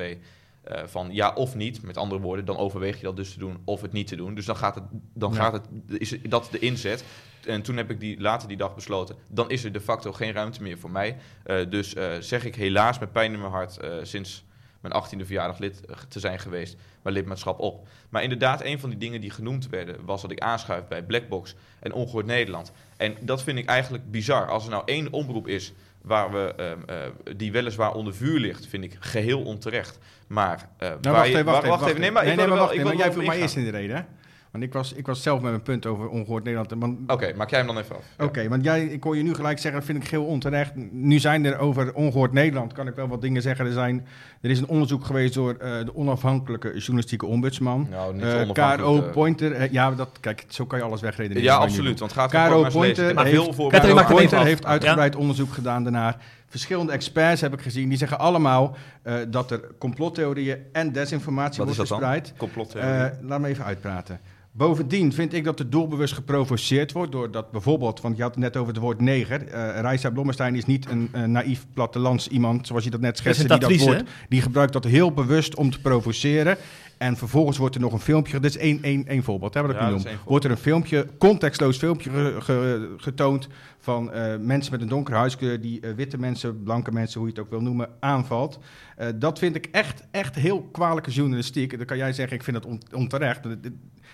[0.64, 3.58] eh, van ja of niet, met andere woorden, dan overweeg je dat dus te doen
[3.64, 4.34] of het niet te doen.
[4.34, 4.84] Dus dan gaat het,
[5.14, 5.36] dan Ja.
[5.38, 5.64] gaat het,
[6.00, 7.04] is dat de inzet.
[7.46, 10.32] En toen heb ik die, later die dag besloten, dan is er de facto geen
[10.32, 11.16] ruimte meer voor mij.
[11.44, 14.44] Eh, dus eh, zeg ik helaas met pijn in mijn hart eh, sinds
[14.80, 17.86] mijn 18e verjaardag lid te zijn geweest, mijn lidmaatschap op.
[18.08, 21.54] Maar inderdaad, een van die dingen die genoemd werden, was dat ik aanschuif bij Blackbox
[21.80, 22.72] en Ongehoord Nederland.
[22.96, 24.48] En dat vind ik eigenlijk bizar.
[24.48, 26.96] Als er nou één omroep is waar we, ehm, eh,
[27.36, 29.98] die weliswaar onder vuur ligt, vind ik geheel onterecht.
[30.26, 32.00] Maar, Nou, waar wacht je- even, wacht wa- even.
[32.00, 33.56] Nee, maar nee, ik nee, wil maar wacht ik Jij wil viel maar wel eerst
[33.56, 34.02] in de reden, hè?
[34.50, 36.72] Want ik was, ik was zelf met mijn punt over ongehoord Nederland.
[37.06, 38.02] Oké, maak jij hem dan even af.
[38.18, 38.24] Ja.
[38.24, 40.72] Oké, want jij, ik hoor je nu gelijk zeggen, dat vind ik heel onterecht.
[40.90, 43.66] Nu zijn er over ongehoord Nederland, kan ik wel wat dingen zeggen.
[43.66, 44.06] Er, zijn,
[44.40, 47.86] er is een onderzoek geweest door eh, de onafhankelijke journalistieke ombudsman.
[47.90, 49.10] Nou, niet Eh, onafhankelijk, KRO eh.
[49.12, 51.42] Pointer, eh, ja, dat, kijk, zo kan je alles wegredeneren.
[51.42, 51.98] Ja, absoluut.
[52.00, 52.72] Want gaat maar lezen.
[52.72, 56.16] Pointer heeft- veel Pointer heeft uitgebreid onderzoek gedaan daarnaar.
[56.46, 61.68] Verschillende experts heb ik gezien, die zeggen allemaal eh, dat er complottheorieën en desinformatie Wat
[61.70, 62.10] is wordt dat dan?
[62.10, 62.38] verspreid.
[62.38, 62.90] complottheorie.
[62.90, 64.20] Eh, laat me even uitpraten.
[64.52, 68.56] Bovendien vind ik dat er doelbewust geprovoceerd wordt doordat bijvoorbeeld, want je had het net
[68.56, 69.46] over het woord neger.
[69.46, 73.48] eh Reisa Blommestein is niet een eh, naïef plattelands iemand, zoals je dat net schetste,
[73.48, 76.56] die dat woord, die gebruikt dat heel bewust om te provoceren.
[77.00, 79.70] En vervolgens wordt er nog een filmpje, dit is één, één, één voorbeeld, hè, wat
[79.70, 80.02] ik Ja, nu noem.
[80.24, 85.16] Wordt er een filmpje, contextloos filmpje ge- ge- getoond van eh, mensen met een donkere
[85.16, 88.58] huidskleur die eh, witte mensen, blanke mensen, hoe je het ook wil noemen, aanvalt.
[88.96, 91.76] Eh, dat vind ik echt, echt heel kwalijke journalistiek.
[91.76, 93.42] Dan kan jij zeggen, ik vind on- onterecht.
[93.42, 93.72] Dat- dat-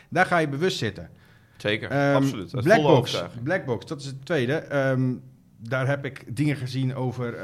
[0.09, 1.11] Daar ga je bewust zitten.
[1.57, 2.51] Zeker, Ehm, absoluut.
[2.51, 3.23] Blackbox.
[3.43, 4.53] Blackbox, dat is het tweede.
[4.55, 5.13] Ehm,
[5.57, 7.35] daar heb ik dingen gezien over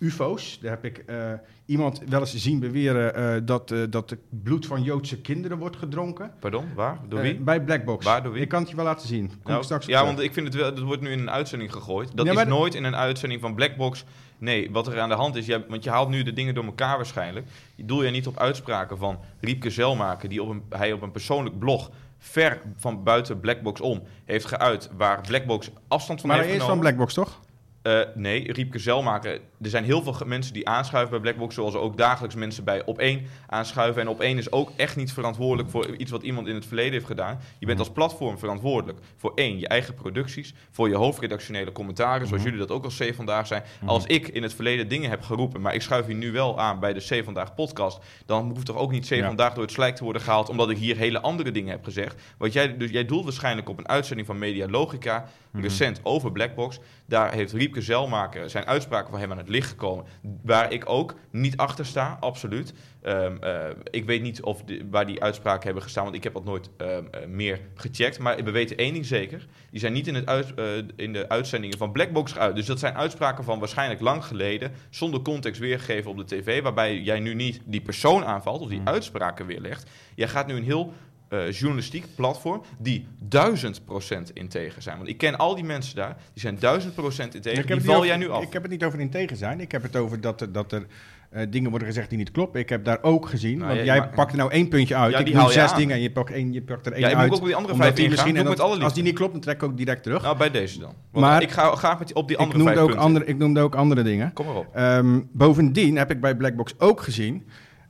[0.00, 0.58] UFO's.
[0.60, 1.32] Daar heb ik eh,
[1.66, 5.76] iemand wel eens zien beweren eh, dat, eh, dat het bloed van Joodse kinderen wordt
[5.76, 6.32] gedronken.
[6.38, 6.98] Pardon, waar?
[7.08, 7.34] Door wie?
[7.34, 8.04] bij Blackbox.
[8.04, 8.42] Waar, door wie?
[8.42, 9.28] Ik kan het je wel laten zien.
[9.28, 11.30] Kom Nou, ik straks ja, want ik vind het wel, dat wordt nu in een
[11.30, 12.10] uitzending gegooid.
[12.14, 14.04] Dat Ja, is maar nooit in een uitzending van Blackbox.
[14.38, 16.64] Nee, wat er aan de hand is, jij, want je haalt nu de dingen door
[16.64, 17.46] elkaar waarschijnlijk.
[17.74, 21.10] Je doel jij niet op uitspraken van Riepke Zelmaker, die op een, hij op een
[21.10, 26.50] persoonlijk blog ver van buiten Blackbox om heeft geuit, waar Blackbox afstand van maar heeft
[26.50, 26.94] eerst van genomen.
[26.94, 27.40] Blackbox, toch?
[27.82, 29.40] Eh, nee, Riepke Zelmaker.
[29.60, 32.84] Er zijn heel veel mensen die aanschuiven bij Blackbox, zoals er ook dagelijks mensen bij
[32.84, 34.02] op één aanschuiven.
[34.02, 36.92] En op één is ook echt niet verantwoordelijk voor iets wat iemand in het verleden
[36.92, 37.40] heeft gedaan.
[37.58, 42.42] Je bent als platform verantwoordelijk voor één, je eigen producties, voor je hoofdredactionele commentaren, zoals
[42.42, 43.62] jullie dat ook als C vandaag zijn.
[43.86, 46.80] Als ik in het verleden dingen heb geroepen, maar ik schuif hier nu wel aan
[46.80, 49.26] bij de C vandaag podcast, dan hoeft toch ook niet C Ja.
[49.26, 52.22] vandaag door het slijk te worden gehaald, omdat ik hier hele andere dingen heb gezegd.
[52.38, 56.78] Want jij, dus jij doelt waarschijnlijk op een uitzending van Media Logica, recent over Blackbox.
[57.10, 60.04] Daar heeft Riepke Zelmaker zijn uitspraken van hem aan het licht gekomen.
[60.42, 62.72] Waar ik ook niet achter sta, absoluut.
[63.02, 66.32] Ehm, eh, ik weet niet of de- waar die uitspraken hebben gestaan, want ik heb
[66.32, 68.18] dat nooit ehm, eh, meer gecheckt.
[68.18, 70.64] Maar we weten één ding zeker: die zijn niet in, het uit, eh,
[70.96, 72.56] in de uitzendingen van Blackbox geuit.
[72.56, 76.62] Dus dat zijn uitspraken van waarschijnlijk lang geleden, zonder context weergegeven op de tv.
[76.62, 79.90] Waarbij jij nu niet die persoon aanvalt of die uitspraken weerlegt.
[80.14, 80.92] Jij gaat nu een heel
[81.30, 84.96] eh, journalistiek platform die duizend procent integer zijn.
[84.96, 87.58] Want ik ken al die mensen daar, die zijn duizend procent integer.
[87.58, 88.42] Ik Die val jij nu af.
[88.42, 89.60] Ik heb het niet over integer zijn.
[89.60, 90.86] Ik heb het over dat er, dat er
[91.30, 92.60] eh, dingen worden gezegd die niet kloppen.
[92.60, 93.54] Ik heb daar ook gezien.
[93.58, 95.12] Nou, want ja, jij maar- pakt er nou één puntje uit.
[95.12, 95.78] Ja, ik je zes aan.
[95.78, 97.30] dingen en je pakt, één, je pakt er één Ja, ik uit.
[97.32, 98.82] ook op die andere vijf die misschien- en met alle.
[98.84, 100.22] Als die niet klopt, dan trek ik ook direct terug.
[100.22, 100.92] Nou, bij deze dan.
[101.10, 103.06] Want Maar- ik ga graag met die, op die ik, andere noemde vijf ook punten.
[103.06, 104.32] andere, ik noemde ook andere dingen.
[104.32, 104.66] Kom maar op.
[104.74, 107.46] Ehm, bovendien heb ik bij Blackbox ook gezien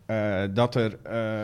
[0.07, 0.99] eh, dat er...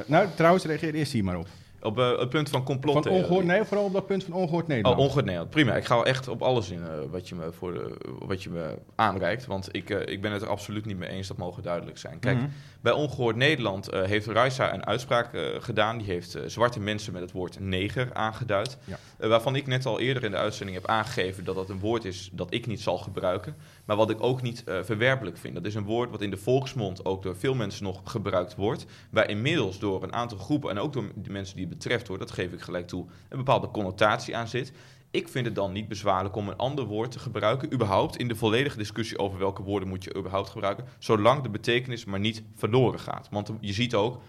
[0.06, 1.46] nou, trouwens, reageer eerst hier maar op.
[1.86, 3.22] Op eh, het punt van Van complottheorie.
[3.22, 4.96] ongehoord, nee, vooral op dat punt van ongehoord Nederland.
[4.96, 5.50] Oh, ongehoord Nederland.
[5.50, 5.74] Prima.
[5.76, 8.78] Ik ga echt op alles in eh, wat, je me voor de, wat je me
[8.94, 9.46] aanreikt.
[9.46, 11.28] Want ik, eh, ik ben het er absoluut niet mee eens.
[11.28, 12.18] Dat mogen duidelijk zijn.
[12.18, 12.46] Kijk, Mhm.
[12.80, 15.98] bij Ongehoord Nederland eh, heeft Raisa een uitspraak eh, gedaan.
[15.98, 18.78] Die heeft eh, zwarte mensen met het woord neger aangeduid.
[18.84, 18.98] Ja.
[19.18, 22.04] Eh, waarvan ik net al eerder in de uitzending heb aangegeven dat dat een woord
[22.04, 23.56] is dat ik niet zal gebruiken.
[23.86, 25.54] Maar wat ik ook niet eh, verwerpelijk vind.
[25.54, 28.86] Dat is een woord wat in de volksmond ook door veel mensen nog gebruikt wordt.
[29.10, 32.18] Waar inmiddels door een aantal groepen en ook door de mensen die het betreft hoor,
[32.18, 34.72] dat geef ik gelijk toe, een bepaalde connotatie aan zit.
[35.10, 38.36] Ik vind het dan niet bezwaarlijk om een ander woord te gebruiken, überhaupt in de
[38.36, 43.00] volledige discussie over welke woorden moet je überhaupt gebruiken, zolang de betekenis maar niet verloren
[43.00, 43.28] gaat.
[43.30, 44.20] Want je ziet ook,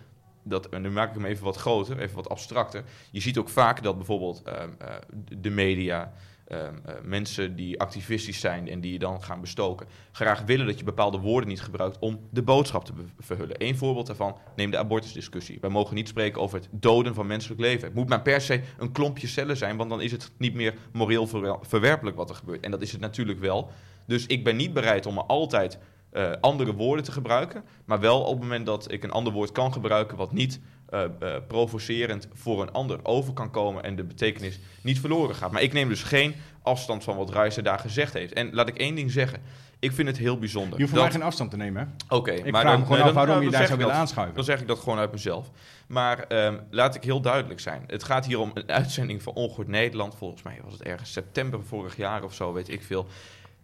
[0.44, 3.50] dat, en nu maak ik hem even wat groter, even wat abstracter, je ziet ook
[3.50, 4.96] vaak dat bijvoorbeeld ehm, eh,
[5.38, 6.14] de media,
[6.48, 10.78] ehm, eh, mensen die activistisch zijn en die je dan gaan bestoken, graag willen dat
[10.78, 13.56] je bepaalde woorden niet gebruikt om de boodschap te verhullen.
[13.58, 15.58] Eén voorbeeld daarvan, neem de abortusdiscussie.
[15.62, 17.88] Wij mogen niet spreken over het doden van menselijk leven.
[17.88, 20.74] Het moet maar per se een klompje cellen zijn, want dan is het niet meer
[20.92, 22.64] moreel verwer- verwerpelijk wat er gebeurt.
[22.64, 23.70] En dat is het natuurlijk wel.
[24.06, 25.80] Dus ik ben niet bereid om er altijd
[26.10, 29.52] eh, andere woorden te gebruiken, maar wel op het moment dat ik een ander woord
[29.52, 34.04] kan gebruiken wat niet eh, eh, provocerend voor een ander over kan komen en de
[34.04, 35.52] betekenis niet verloren gaat.
[35.52, 38.34] Maar ik neem dus geen afstand van wat Reiser daar gezegd heeft.
[38.34, 39.42] En laat ik één ding zeggen.
[39.80, 40.74] Ik vind het heel bijzonder.
[40.78, 41.96] Je hoeft dat- mij geen afstand te nemen.
[42.08, 42.16] hè?
[42.16, 43.94] Oké, Ik maar vraag dan- me gewoon af waarom dan- je daar zou ik willen
[44.00, 44.36] aanschuiven.
[44.36, 45.52] Dan zeg ik dat gewoon uit mezelf.
[45.88, 47.84] Maar ehm, laat ik heel duidelijk zijn.
[47.88, 50.16] Het gaat hier om een uitzending van Ongehoord Nederland.
[50.16, 53.08] Volgens mij was het ergens september vorig jaar of zo, weet ik veel.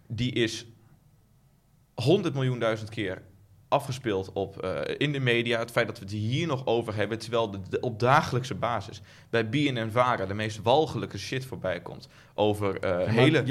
[0.08, 0.66] Die is
[1.94, 3.22] 100 miljoen duizend keer
[3.74, 5.60] afgespeeld op, eh, in de media.
[5.60, 9.02] Het feit dat we het hier nog over hebben, terwijl de, de- op dagelijkse basis
[9.30, 12.08] bij BNN Vara de meest walgelijke shit voorbij komt.
[12.36, 13.44] Over maar hele.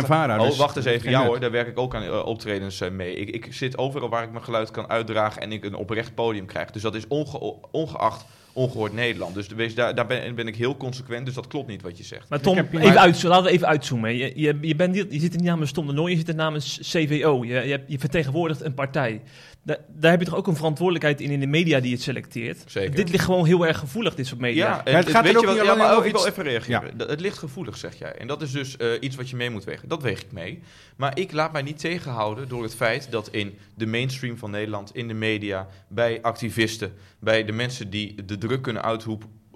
[0.00, 1.10] BNN-Vara, oh, dus wacht eens even.
[1.10, 3.14] Ja hoor, daar werk ik ook aan eh, optredens mee.
[3.14, 6.46] Ik, ik zit overal waar ik mijn geluid kan uitdragen en ik een oprecht podium
[6.46, 6.70] krijg.
[6.70, 8.24] Dus dat is onge- ongeacht
[8.58, 9.34] ongehoord Nederland.
[9.34, 12.04] Dus wees, daar, daar ben, ben ik heel consequent, dus dat klopt niet wat je
[12.04, 12.28] zegt.
[12.28, 14.16] Maar Tom, even Maar- laten we even uitzoomen.
[14.16, 16.34] Je, je, je, bent je zit er niet namens Tom de Nooy, je zit er
[16.34, 17.44] namens CVO.
[17.44, 19.20] Je, je, hebt- je vertegenwoordigt een partij.
[19.68, 22.62] Da- daar heb je toch ook een verantwoordelijkheid in in de media die het selecteert.
[22.66, 22.94] Zeker.
[22.94, 24.66] Dit ligt gewoon heel erg gevoelig, dit soort media.
[24.66, 26.20] Ja, en het gaat weet er je ook niet ja, alleen maar over ik wil
[26.20, 26.96] iets- even reageren.
[26.98, 28.12] Dat- Het ligt gevoelig, zeg jij.
[28.12, 29.88] En dat is dus eh, iets wat je mee moet wegen.
[29.88, 30.62] Dat weeg ik mee.
[30.96, 34.94] Maar ik laat mij niet tegenhouden door het feit dat in de mainstream van Nederland,
[34.94, 38.82] in de media, bij activisten, bij de mensen die de druk kunnen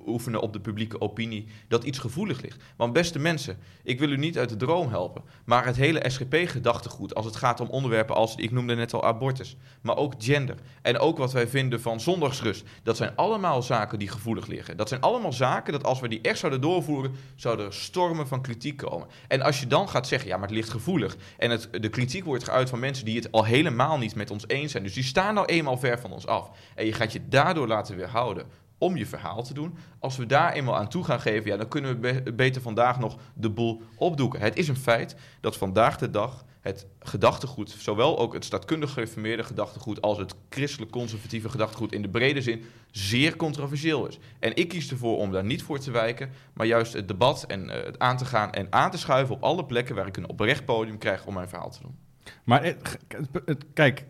[0.07, 2.63] uitoefenen op de publieke opinie, dat iets gevoelig ligt.
[2.77, 7.15] Want beste mensen, ik wil u niet uit de droom helpen, maar het hele SGP-gedachtegoed
[7.15, 10.99] als het gaat om onderwerpen als, ik noemde net al abortus, maar ook gender en
[10.99, 14.77] ook wat wij vinden van zondagsrust, dat zijn allemaal zaken die gevoelig liggen.
[14.77, 18.43] Dat zijn allemaal zaken dat als we die echt zouden doorvoeren, zouden er stormen van
[18.43, 19.09] kritiek komen.
[19.29, 22.25] En als je dan gaat zeggen, ja, maar het ligt gevoelig en het, de kritiek
[22.25, 25.03] wordt geuit van mensen die het al helemaal niet met ons eens zijn, dus die
[25.03, 28.47] staan nou eenmaal ver van ons af en je gaat je daardoor laten weerhouden
[28.83, 29.77] om je verhaal te doen.
[29.99, 32.99] Als we daar eenmaal aan toe gaan geven, ja, dan kunnen we be- beter vandaag
[32.99, 34.41] nog de boel opdoeken.
[34.41, 39.43] Het is een feit dat vandaag de dag het gedachtegoed, zowel ook het staatkundig gereformeerde
[39.45, 44.19] gedachtegoed als het christelijk conservatieve gedachtegoed in de brede zin, zeer controversieel is.
[44.39, 47.71] En ik kies ervoor om daar niet voor te wijken, maar juist het debat en
[47.71, 50.29] eh, het aan te gaan en aan te schuiven op alle plekken waar ik een
[50.29, 51.99] oprecht podium krijg om mijn verhaal te doen.
[52.45, 52.99] Maar het-
[53.45, 54.05] het- kijk,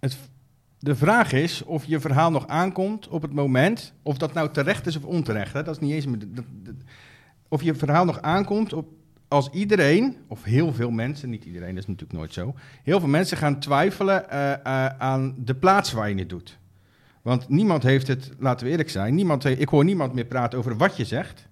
[0.00, 0.16] het,
[0.82, 4.86] de vraag is of je verhaal nog aankomt op het moment, of dat nou terecht
[4.86, 5.52] is of onterecht.
[5.52, 5.62] Hè?
[5.62, 6.06] Dat is niet eens.
[6.28, 6.44] dat-
[7.48, 8.86] of je verhaal nog aankomt op,
[9.28, 13.08] als iedereen, of heel veel mensen, niet iedereen, dat is natuurlijk nooit zo, heel veel
[13.08, 16.58] mensen gaan twijfelen eh, eh, aan de plaats waar je het doet.
[17.22, 20.58] Want niemand heeft het, laten we eerlijk zijn, niemand, he- ik hoor niemand meer praten
[20.58, 21.50] over wat je zegt.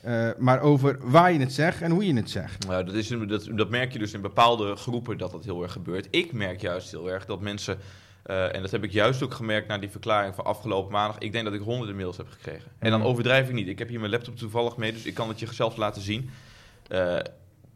[0.00, 2.66] eh, maar over waar je het zegt en hoe je het zegt.
[2.66, 5.72] Nou, dat, is, dat, dat merk je dus in bepaalde groepen dat dat heel erg
[5.72, 6.08] gebeurt.
[6.10, 7.78] Ik merk juist heel erg dat mensen,
[8.24, 11.32] eh, en dat heb ik juist ook gemerkt na die verklaring van afgelopen maandag, ik
[11.32, 12.70] denk dat ik honderden mails heb gekregen.
[12.78, 13.08] En dan Mhm.
[13.08, 13.68] overdrijf ik niet.
[13.68, 16.30] Ik heb hier mijn laptop toevallig mee, dus ik kan het je zelf laten zien.
[16.88, 17.16] Eh,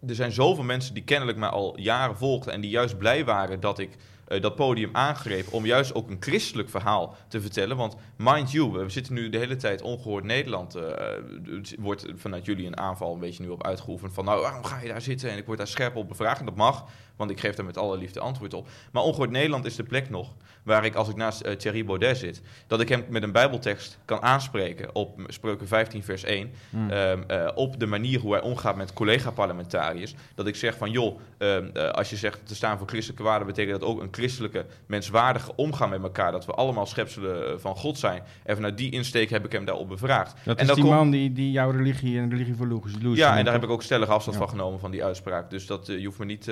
[0.07, 3.61] er zijn zoveel mensen die kennelijk mij al jaren volgden en die juist blij waren
[3.61, 3.97] dat ik
[4.29, 7.77] eh, dat podium aangreep om juist ook een christelijk verhaal te vertellen.
[7.77, 10.73] Want mind you, we zitten nu de hele tijd ongehoord Nederland.
[10.73, 14.13] het wordt vanuit jullie een aanval een beetje nu op uitgeoefend.
[14.13, 15.31] Van nou, waarom ga je daar zitten?
[15.31, 16.41] En ik word daar scherp op bevraagd.
[16.41, 16.85] En dat mag,
[17.19, 18.69] want ik geef daar met alle liefde antwoord op.
[18.93, 22.19] Maar ongehoord Nederland is de plek nog waar ik, als ik naast eh, Thierry Baudet
[22.19, 26.51] zit, dat ik hem met een bijbeltekst kan aanspreken op Spreuken 15 vers 1.
[26.91, 30.15] Ehm, eh, op de manier hoe hij omgaat met collega-parlementariërs.
[30.35, 33.47] Dat ik zeg van, joh, ehm, eh, als je zegt te staan voor christelijke waarden,
[33.47, 36.33] betekent dat ook een christelijke, menswaardige omgang met elkaar.
[36.33, 38.23] Dat we allemaal schepselen van God zijn.
[38.45, 40.35] En vanuit die insteek heb ik hem daarop bevraagd.
[40.45, 43.17] Dat en is die man die, die jouw religie en religie voor Loes.
[43.17, 44.43] Ja, en daar heb ik ook stellig afstand Ja.
[44.43, 45.51] van genomen van die uitspraak.
[45.51, 46.51] Dus dat, je hoeft me niet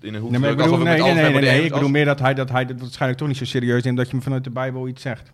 [0.00, 2.34] in een hoek Nee, maar ik bedoel, nee, nee, nee, ik bedoel meer dat hij,
[2.34, 4.88] dat hij het waarschijnlijk toch niet zo serieus neemt dat je me vanuit de Bijbel
[4.88, 5.32] iets zegt.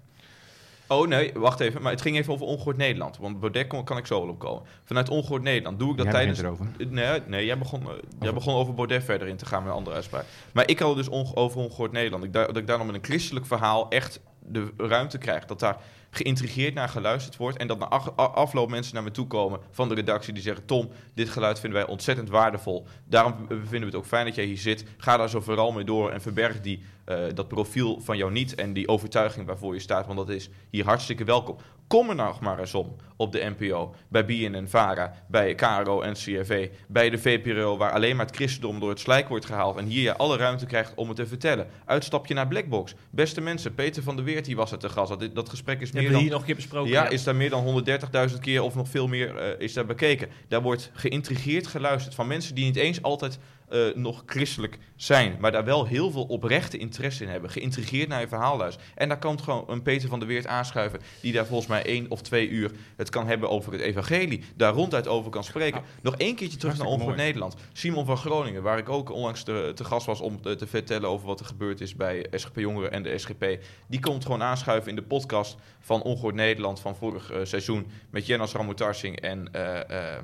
[0.86, 1.82] Oh nee, wacht even.
[1.82, 3.16] Maar het ging even over Ongehoord Nederland.
[3.18, 4.62] Want Baudet kon- kan ik zo wel opkomen.
[4.84, 6.38] Vanuit Ongehoord Nederland doe ik dat Jij tijdens...
[6.38, 6.66] erover.
[6.88, 7.88] Nee, nee jij, begon, eh,
[8.20, 10.24] jij begon over Baudet verder in te gaan met een andere uitspraak.
[10.52, 12.24] Maar ik had dus onge- over Ongehoord Nederland.
[12.24, 15.44] Ik, dat ik daar nog met een christelijk verhaal echt de ruimte krijg.
[15.44, 15.76] Dat daar
[16.10, 17.58] geïntrigeerd naar geluisterd wordt.
[17.58, 20.64] En dat na afloop mensen naar me toe komen van de redactie die zeggen...
[20.64, 22.86] Tom, dit geluid vinden wij ontzettend waardevol.
[23.04, 24.84] Daarom vinden we het ook fijn dat jij hier zit.
[24.96, 28.54] Ga daar zo vooral mee door en verberg die, eh, dat profiel van jou niet...
[28.54, 31.56] en die overtuiging waarvoor je staat, want dat is hier hartstikke welkom.
[31.92, 36.12] Kom er nog maar eens om op de NPO, bij BNN Vara, bij KRO en
[36.12, 39.86] CRV, bij de VPRO, waar alleen maar het christendom door het slijk wordt gehaald en
[39.86, 41.66] hier je alle ruimte krijgt om het te vertellen.
[41.84, 42.94] Uitstapje naar Blackbox.
[43.10, 45.08] Beste mensen, Peter van der Weert die was het te gast.
[45.08, 46.90] Dat, dat gesprek is meer dan hier nog een keer besproken.
[46.90, 47.84] ja, is daar meer dan
[48.30, 50.28] 130.000 keer of nog veel meer eh, is daar bekeken.
[50.48, 53.38] Daar wordt geïntrigeerd geluisterd van mensen die niet eens altijd
[53.72, 57.50] eh, nog christelijk zijn, maar daar wel heel veel oprechte interesse in hebben.
[57.50, 58.88] Geïntrigeerd naar je verhaal luisteren.
[58.94, 62.06] En daar komt gewoon een Peter van der Weert aanschuiven, die daar volgens mij één
[62.08, 65.82] of twee uur het kan hebben over het evangelie, daar ronduit over kan spreken.
[66.02, 67.16] Nog één keertje terug naar mooi.
[67.16, 67.54] Nederland.
[67.72, 71.08] Simon van Groningen, waar ik ook onlangs te, te gast was om te, te vertellen
[71.08, 73.58] over wat er gebeurd is bij SGP Jongeren en de SGP.
[73.86, 78.26] Die komt gewoon aanschuiven in de podcast van Ongehoord Nederland van vorig eh, seizoen met
[78.26, 80.18] Jennas Ramutarsing en eh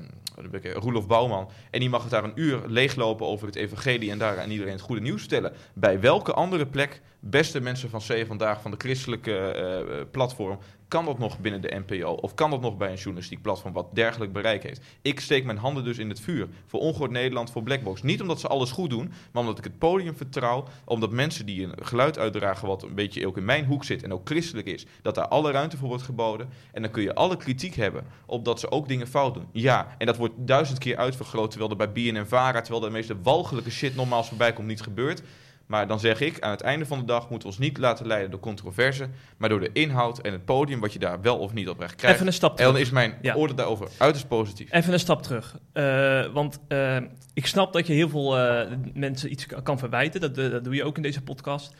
[0.44, 1.48] ik, eh, Roelof Bouwman.
[1.70, 4.72] En die mag het daar een uur leeglopen over het evangelie en daar aan iedereen
[4.72, 5.52] het goede nieuws vertellen.
[5.74, 10.58] Bij welke andere plek, beste mensen van C vandaag van de christelijke eh, eh, platform,
[10.88, 12.10] kan dat nog binnen de NPO?
[12.12, 14.80] Of kan dat nog bij een journalistiek platform wat dergelijk bereik heeft?
[15.02, 18.02] Ik steek mijn handen dus in het vuur voor Ongehoord Nederland, voor Blackbox.
[18.02, 20.64] Niet omdat ze alles goed doen, maar omdat ik het podium vertrouw.
[20.84, 24.12] Omdat mensen die een geluid uitdragen wat een beetje ook in mijn hoek zit en
[24.12, 26.48] ook christelijk is, dat daar alle ruimte voor wordt geboden.
[26.72, 29.48] En dan kun je alle kritiek hebben op dat ze ook dingen fout doen.
[29.52, 33.70] Ja, en dat wordt duizend keer uitvergroot, terwijl er bij BNN-Vara, terwijl de meeste walgelijke
[33.70, 35.22] shit nogmaals voorbij komt, niet gebeurt.
[35.68, 38.06] Maar dan zeg ik, aan het einde van de dag moeten we ons niet laten
[38.06, 41.52] leiden door controverse, maar door de inhoud en het podium wat je daar wel of
[41.52, 42.14] niet oprecht krijgt.
[42.14, 42.72] Even een stap En terug.
[42.72, 43.34] dan is mijn Ja.
[43.34, 44.72] oordeel daarover uiterst positief.
[44.72, 45.58] Even een stap terug.
[45.72, 46.96] Eh, want eh,
[47.34, 50.20] ik snap dat je heel veel eh, mensen iets kan verwijten.
[50.20, 51.74] Dat, dat doe je ook in deze podcast.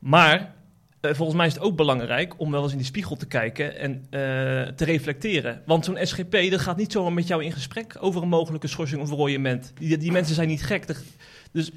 [0.00, 0.54] Maar
[1.00, 4.06] volgens mij is het ook belangrijk om wel eens in die spiegel te kijken en
[4.76, 5.62] te reflecteren.
[5.66, 9.02] Want zo'n SGP, dat gaat niet zomaar met jou in gesprek over een mogelijke schorsing
[9.02, 9.72] of royement.
[9.78, 10.86] Die, die mensen zijn niet gek.
[11.52, 11.70] Dus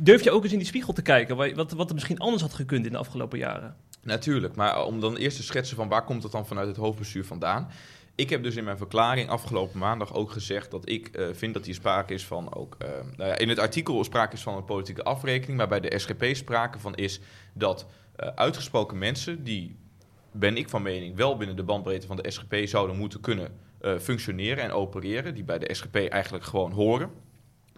[0.00, 2.42] durf je ook eens in die spiegel te kijken, wa- wat, wat er misschien anders
[2.42, 3.76] had gekund in de afgelopen jaren?
[4.02, 7.24] Natuurlijk, maar om dan eerst te schetsen van waar komt het dan vanuit het hoofdbestuur
[7.24, 7.68] vandaan.
[8.14, 11.64] Ik heb dus in mijn verklaring afgelopen maandag ook gezegd dat ik eh, vind dat
[11.64, 12.76] hier sprake is van ook...
[12.78, 15.98] eh, nou ja, in het artikel sprake is van een politieke afrekening, maar bij de
[15.98, 17.20] SGP sprake van is
[17.52, 17.86] dat
[18.16, 19.76] eh, uitgesproken mensen die,
[20.32, 23.48] ben ik van mening, wel binnen de bandbreedte van de SGP zouden moeten kunnen
[23.80, 27.10] eh, functioneren en opereren, die bij de SGP eigenlijk gewoon horen.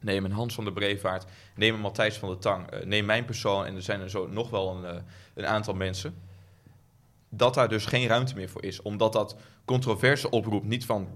[0.02, 1.24] Neem een Hans van der Brevaart,
[1.56, 4.26] neem een Matthijs van der Tang, eh, neem mijn persoon en er zijn er zo
[4.28, 5.02] nog wel een, eh,
[5.34, 6.14] een aantal mensen.
[7.28, 11.08] Dat daar dus geen ruimte meer voor is, omdat dat controverse oproept, niet van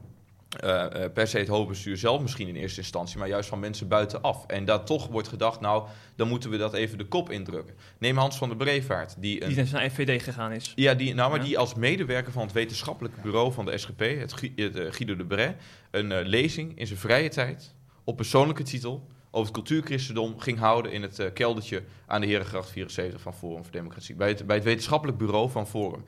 [0.61, 4.47] eh, per se het hoofdbestuur zelf misschien in eerste instantie, maar juist van mensen buitenaf.
[4.47, 7.75] En dat toch wordt gedacht, nou, dan moeten we dat even de kop indrukken.
[7.99, 10.73] Neem Hans van der Brevaart, die een Die naar FVD gegaan is.
[10.77, 11.45] ja, die, nou, maar Ja.
[11.45, 15.25] die als medewerker van het wetenschappelijk bureau van de SGP, het, Gui- het, Guido de
[15.25, 15.57] Bray,
[15.91, 17.75] een lezing in zijn vrije tijd
[18.07, 22.71] op persoonlijke titel over het cultuurchristendom ging houden in het eh, keldertje aan de Herengracht
[22.71, 26.05] 74 van Forum voor Democratie, bij het, bij het wetenschappelijk bureau van Forum.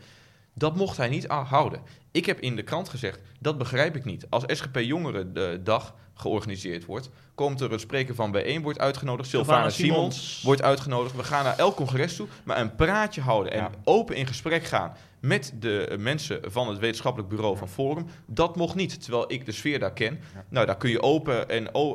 [0.55, 1.81] Dat mocht hij niet houden.
[2.11, 4.27] Ik heb in de krant gezegd, dat begrijp ik niet.
[4.31, 10.43] Als SGP Jongerendag georganiseerd wordt, komt er een spreker van bijeen, wordt uitgenodigd, Sylvana Simons
[10.43, 11.17] wordt uitgenodigd.
[11.17, 13.71] We gaan naar elk congres toe, maar een praatje houden en Ja.
[13.85, 14.93] open in gesprek gaan
[15.29, 18.07] met de eh, mensen van het wetenschappelijk bureau van Forum.
[18.27, 20.21] Dat mocht niet, terwijl ik de sfeer daar ken.
[20.49, 21.95] Nou, daar kun je open, en eh,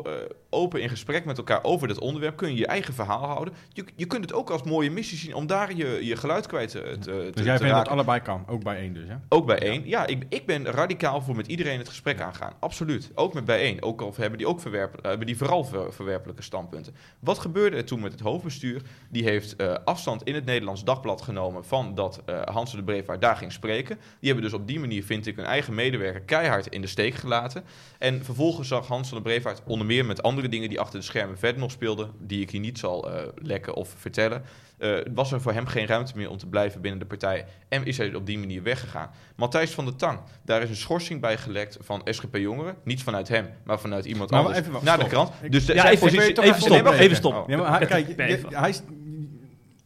[0.50, 3.54] open in gesprek met elkaar over dat onderwerp, kun je je eigen verhaal houden.
[3.70, 6.70] Je, je kunt het ook als mooie missie zien om daar je, je geluid kwijt
[6.70, 9.16] te, te, te, Dus jij vindt dat allebei kan, ook bij één dus, hè?
[9.30, 9.88] Ook bij één.
[9.88, 12.54] Ja, ik, ik ben radicaal voor met iedereen het gesprek aangaan.
[12.60, 13.12] Absoluut.
[13.16, 13.84] Ook met bijeen.
[13.84, 16.96] Ook al hebben die, ook verwerp, eh, hebben die vooral ver- verwerpelijke standpunten.
[17.20, 18.82] Wat gebeurde er toen met het hoofdbestuur?
[19.10, 23.22] Die heeft eh, afstand in het Nederlands Dagblad genomen van dat eh Hans de Brevaart
[23.24, 23.98] daar ging spreken.
[24.20, 27.14] Die hebben dus op die manier, vind ik, hun eigen medewerker keihard in de steek
[27.16, 27.64] gelaten.
[28.00, 31.06] En vervolgens zag Hans van de Brevaart onder meer met andere dingen die achter de
[31.06, 34.44] schermen verder nog speelden, die ik hier niet zal eh, lekken of vertellen,
[34.78, 37.46] eh, was er voor hem geen ruimte meer om te blijven binnen de partij.
[37.70, 39.10] En is hij op die manier weggegaan.
[39.36, 42.76] Matthijs van der Tang, daar is een schorsing bij gelekt van SGP Jongeren.
[42.84, 44.60] Niet vanuit hem, maar vanuit iemand Maar anders.
[44.60, 45.32] even naar de krant.
[45.42, 46.34] Ik- Dus de, Ja, zijn even- positie...
[46.34, 47.34] toch even even stop, even stop.
[47.34, 47.44] Oh.
[47.48, 48.84] Ja, maar kijk, ben je- even- hij, st-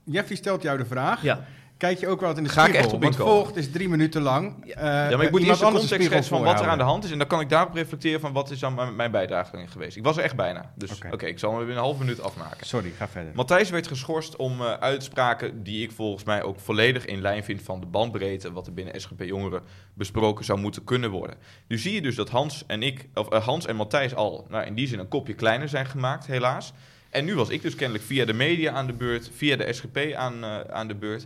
[0.04, 1.22] Jeffrey stelt jou de vraag.
[1.24, 1.46] Ja,
[1.78, 2.86] kijk je ook wel eens in de Ga ik spiegel.
[2.86, 4.56] echt op want volgt is drie minuten lang.
[4.64, 6.84] Ja, Eh, ja, maar ik moet eerst de context schetsen van wat er aan de
[6.84, 7.12] hand is.
[7.12, 9.98] En dan kan ik daarop reflecteren van wat is dan mijn, bijdrage erin geweest.
[9.98, 10.72] Ik was er echt bijna.
[10.76, 11.26] Dus Oké.
[11.26, 12.66] ik zal hem binnen een half minuut afmaken.
[12.68, 13.32] Sorry, ga verder.
[13.36, 17.62] Matthijs werd geschorst om eh, uitspraken die ik volgens mij ook volledig in lijn vind
[17.62, 19.62] van de bandbreedte wat er binnen SGP Jongeren
[19.94, 21.36] besproken zou moeten kunnen worden.
[21.68, 24.66] Nu zie je dus dat Hans en ik, of eh, Hans en Matthijs al, nou
[24.66, 26.74] in die zin een kopje kleiner zijn gemaakt, helaas.
[27.10, 29.98] En nu was ik dus kennelijk via de media aan de beurt, via de SGP
[30.16, 31.26] aan, aan de beurt.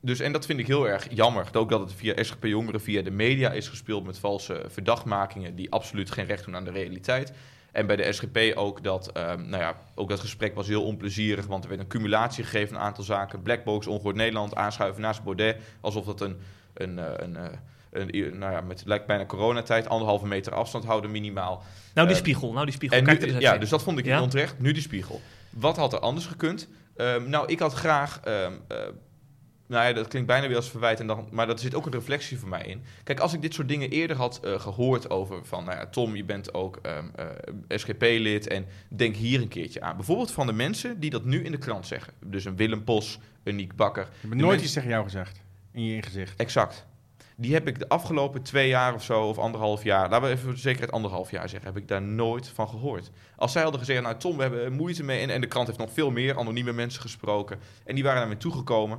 [0.00, 1.48] Dus, en dat vind ik heel erg jammer.
[1.52, 5.70] Ook dat het via SGP Jongeren, via de media is gespeeld met valse verdachtmakingen die
[5.72, 7.32] absoluut geen recht doen aan de realiteit.
[7.72, 11.46] En bij de SGP ook dat, ehm, nou ja, ook dat gesprek was heel onplezierig,
[11.46, 13.42] want er werd een cumulatie gegeven van een aantal zaken.
[13.42, 16.36] Blackbox, Ongehoord Nederland, aanschuiven naast Baudet, alsof dat een,
[16.74, 17.48] een, eh, een, eh,
[17.90, 21.62] een, nou ja, met lijkt bijna coronatijd, anderhalve meter afstand houden minimaal.
[21.94, 22.52] Nou, die Eh, spiegel.
[22.52, 22.98] Nou, die spiegel.
[22.98, 24.20] En Kijk nu, ja, dus dat vond ik Ja?
[24.22, 24.58] onterecht.
[24.58, 25.20] Nu die spiegel.
[25.50, 26.68] Wat had er anders gekund?
[26.96, 28.20] Ehm, nou, ik had graag.
[28.24, 28.76] ehm, eh,
[29.68, 31.92] nou ja, dat klinkt bijna weer als verwijt, en dan, maar er zit ook een
[31.92, 32.82] reflectie voor mij in.
[33.04, 36.16] Kijk, als ik dit soort dingen eerder had eh, gehoord over van, nou ja, Tom,
[36.16, 37.26] je bent ook ehm, eh,
[37.68, 39.96] SGP-lid en denk hier een keertje aan.
[39.96, 42.12] Bijvoorbeeld van de mensen die dat nu in de krant zeggen.
[42.24, 44.02] Dus een Willem Pos, een Niek Bakker.
[44.02, 45.40] Ik heb nooit mensen- iets tegen jou gezegd.
[45.72, 46.40] In je gezicht.
[46.40, 46.86] Exact.
[47.36, 50.44] Die heb ik de afgelopen twee jaar of zo, of anderhalf jaar, laten we even
[50.44, 53.10] voor zekerheid anderhalf jaar zeggen, heb ik daar nooit van gehoord.
[53.36, 55.78] Als zij hadden gezegd, nou Tom, we hebben moeite mee, en, en de krant heeft
[55.78, 58.98] nog veel meer anonieme mensen gesproken, en die waren naar me toegekomen.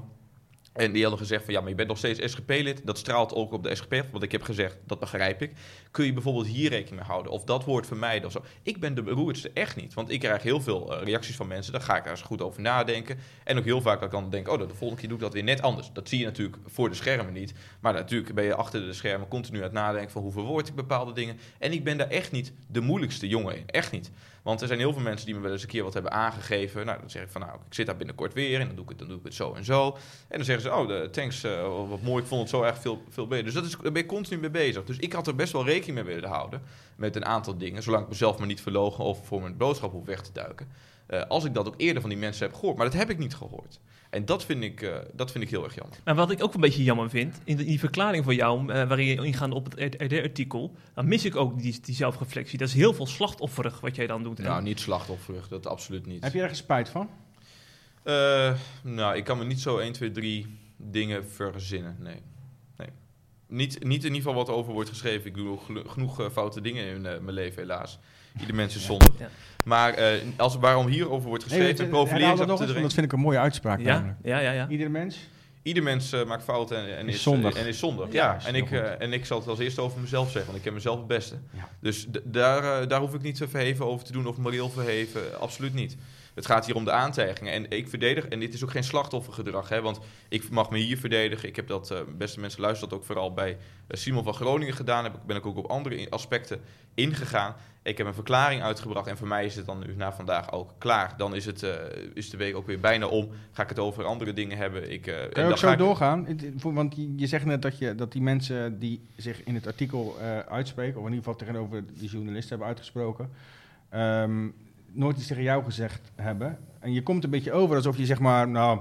[0.74, 2.82] En die hadden gezegd van ja, maar je bent nog steeds SGP-lid.
[2.86, 4.06] Dat straalt ook op de SGP.
[4.12, 5.52] Want ik heb gezegd, dat begrijp ik.
[5.92, 7.32] Kun je bijvoorbeeld hier rekening mee houden?
[7.32, 8.44] Of dat woord vermijden of zo.
[8.64, 9.94] Ik ben de beroerdste echt niet.
[9.94, 11.74] Want ik krijg heel veel eh, reacties van mensen.
[11.74, 13.18] Daar ga ik eens goed over nadenken.
[13.44, 15.34] En ook heel vaak dat ik dan denk, oh, de volgende keer doe ik dat
[15.34, 15.90] weer net anders.
[15.94, 17.54] Dat zie je natuurlijk voor de schermen niet.
[17.80, 20.76] Maar natuurlijk ben je achter de schermen continu aan het nadenken van hoe verwoord ik
[20.76, 21.38] bepaalde dingen.
[21.60, 23.64] En ik ben daar echt niet de moeilijkste jongen in.
[23.66, 24.12] Echt niet.
[24.50, 26.86] Want er zijn heel veel mensen die me wel eens een keer wat hebben aangegeven.
[26.86, 28.90] Nou, dan zeg ik van, nou, ik zit daar binnenkort weer en dan doe ik
[28.90, 29.98] het, dan doe ik het zo en zo.
[30.28, 32.78] En dan zeggen ze, oh, de, thanks, eh, wat mooi, ik vond het zo erg
[32.78, 33.46] veel, veel beter.
[33.46, 34.84] Dus dat is, daar ben ik continu mee bezig.
[34.84, 36.62] Dus ik had er best wel rekening mee willen houden
[36.96, 40.06] met een aantal dingen, zolang ik mezelf maar niet verlogen of voor mijn boodschap hoef
[40.06, 40.68] weg te duiken.
[41.06, 42.78] Eh, als ik dat ook eerder van die mensen heb gehoord.
[42.78, 43.80] Maar dat heb ik niet gehoord.
[44.10, 45.98] En dat vind ik, eh, dat vind ik heel erg jammer.
[46.06, 48.60] Maar wat ik ook een beetje jammer vind, in, de, in die verklaring van jou,
[48.60, 52.58] eh, waarin je ingaat op het RD-artikel, dan mis ik ook die, die zelfreflectie.
[52.58, 54.40] Dat is heel veel slachtofferig wat jij dan doet.
[54.40, 56.24] Nou, niet slachtofferig, dat absoluut niet.
[56.24, 57.10] Heb je ergens spijt van?
[58.04, 61.96] Eh, nou, ik kan me niet zo 1, 2, 3 dingen verzinnen.
[62.00, 62.22] Nee.
[62.78, 62.90] nee.
[63.48, 65.28] Niet, niet in ieder geval wat over wordt geschreven.
[65.28, 68.00] Ik doe genoeg eh, foute dingen in mijn leven, helaas.
[68.40, 69.14] Ieder mens is zondig.
[69.20, 69.30] Ja.
[69.66, 72.94] Maar eh, als, waarom hierover wordt geschreven, Nee, en herhaal dat profilering nog eens, dat
[72.94, 74.68] vind ik een mooie uitspraak ja, ja, ja, ja.
[74.68, 75.18] Iedere mens?
[75.62, 77.56] Ieder mens eh, maakt fouten en, en Is is, zondig.
[77.56, 78.12] En is zondig.
[78.12, 80.46] Ja, Ja, is en, ik, eh, en ik zal het als eerste over mezelf zeggen,
[80.46, 81.36] want ik ken mezelf het beste.
[81.52, 81.68] Ja.
[81.80, 85.40] Dus daar, eh, daar hoef ik niet te verheven over te doen of moreel verheven.
[85.40, 85.98] Absoluut niet.
[86.34, 87.54] Het gaat hier om de aantijgingen.
[87.54, 90.98] En ik verdedig, en dit is ook geen slachtoffergedrag, hè, want ik mag me hier
[90.98, 91.48] verdedigen.
[91.50, 94.74] Ik heb dat, eh, beste mensen, luisteren dat ook vooral bij eh, Simon van Groningen
[94.74, 95.04] gedaan.
[95.04, 96.62] Heb, ik- ben ik ook op andere aspecten
[96.94, 97.56] ingegaan.
[97.84, 100.72] Ik heb een verklaring uitgebracht en voor mij is het dan nu na vandaag ook
[100.78, 101.14] klaar.
[101.18, 101.72] Dan is, het, eh,
[102.14, 103.30] is de week ook weer bijna om.
[103.52, 104.92] Ga ik het over andere dingen hebben.
[104.92, 106.28] Ik, Kan je ook zo ik- doorgaan?
[106.62, 110.18] Want je zegt net dat, je, dat die mensen die zich in het artikel
[110.50, 113.30] uitspreken, of in ieder geval tegenover die journalisten hebben uitgesproken,
[113.90, 114.48] ehm,
[114.92, 116.58] nooit iets tegen jou gezegd hebben.
[116.80, 118.80] En je komt een beetje over alsof je zeg maar, nou,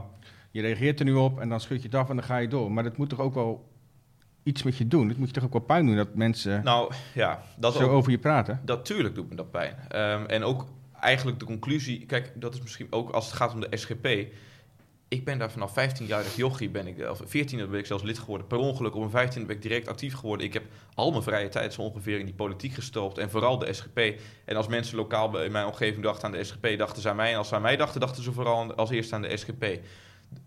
[0.50, 2.48] je reageert er nu op en dan schud je het af en dan ga je
[2.48, 2.72] door.
[2.72, 3.68] Maar dat moet toch ook wel
[4.42, 5.08] iets met je doen?
[5.08, 7.90] Het moet je toch ook wel pijn doen dat mensen Nou ja, dat zo ook.
[7.90, 8.60] over je praten?
[8.64, 9.74] Dat tuurlijk doet me dat pijn.
[9.88, 10.66] Ehm, en ook
[11.00, 14.06] eigenlijk de conclusie, kijk, dat is misschien ook als het gaat om de SGP.
[15.08, 18.46] Ik ben daar vanaf 15-jarig jochie, ben ik, of 14 ben ik zelfs lid geworden.
[18.46, 20.46] Per ongeluk op mijn 15 ben ik direct actief geworden.
[20.46, 23.18] Ik heb al mijn vrije tijd zo ongeveer in die politiek gestopt.
[23.18, 23.98] En vooral de SGP.
[24.44, 27.32] En als mensen lokaal in mijn omgeving dachten aan de SGP, dachten ze aan mij.
[27.32, 29.64] En als ze aan mij dachten, dachten ze vooral als eerste aan de SGP.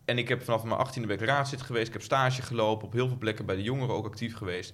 [0.06, 1.88] En ik heb vanaf mijn 18e ben ik raadslid geweest.
[1.88, 4.74] Ik heb stage gelopen, op heel veel plekken bij de jongeren ook actief geweest.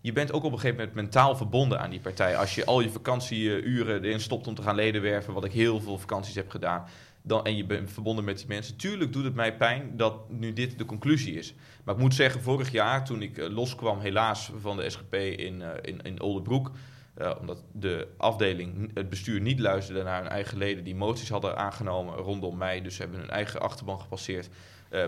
[0.00, 2.36] Je bent ook op een gegeven moment mentaal verbonden aan die partij.
[2.36, 5.80] Als je al je vakantieuren erin stopt om te gaan leden werven, wat ik heel
[5.80, 6.84] veel vakanties heb gedaan,
[7.26, 8.76] dan, en je bent verbonden met die mensen.
[8.76, 11.54] Tuurlijk doet het mij pijn dat nu dit de conclusie is.
[11.84, 15.62] Maar ik moet zeggen, vorig jaar toen ik eh, loskwam helaas van de SGP in,
[15.62, 16.70] eh, in, in Oldenbroek,
[17.14, 21.56] eh, omdat de afdeling, het bestuur niet luisterde naar hun eigen leden die moties hadden
[21.56, 22.82] aangenomen rondom mij.
[22.82, 24.48] Dus ze hebben hun eigen achterban gepasseerd.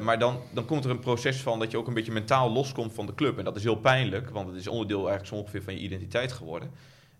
[0.01, 2.93] Maar dan, dan komt er een proces van dat je ook een beetje mentaal loskomt
[2.93, 3.39] van de club.
[3.39, 6.33] En dat is heel pijnlijk, want het is onderdeel eigenlijk zo ongeveer van je identiteit
[6.33, 6.71] geworden.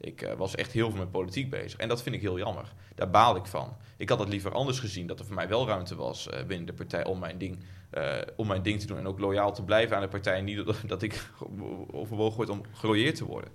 [0.01, 1.79] Ik eh, was echt heel veel met politiek bezig.
[1.79, 2.73] En dat vind ik heel jammer.
[2.95, 3.77] Daar baal ik van.
[3.97, 6.67] Ik had het liever anders gezien, dat er voor mij wel ruimte was eh, binnen
[6.67, 7.59] de partij om mijn, ding,
[7.91, 8.99] eh, om mijn ding te doen.
[8.99, 10.37] En ook loyaal te blijven aan de partij.
[10.39, 11.27] En niet dat, dat ik
[11.91, 13.51] overwogen word om gerooieerd te worden.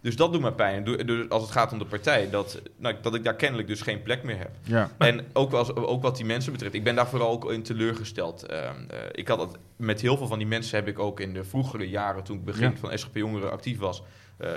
[0.00, 0.84] Dus dat doet me pijn.
[0.84, 4.02] Dus als het gaat om de partij, dat, nou, dat ik daar kennelijk dus geen
[4.02, 4.50] plek meer heb.
[4.62, 4.90] Ja.
[4.98, 8.42] En ook, als, ook wat die mensen betreft, ik ben daar vooral ook in teleurgesteld.
[8.42, 11.44] Ehm, eh, ik had met heel veel van die mensen heb ik ook in de
[11.44, 12.76] vroegere jaren, toen ik begin Ja.
[12.76, 14.02] van SGP Jongeren actief was,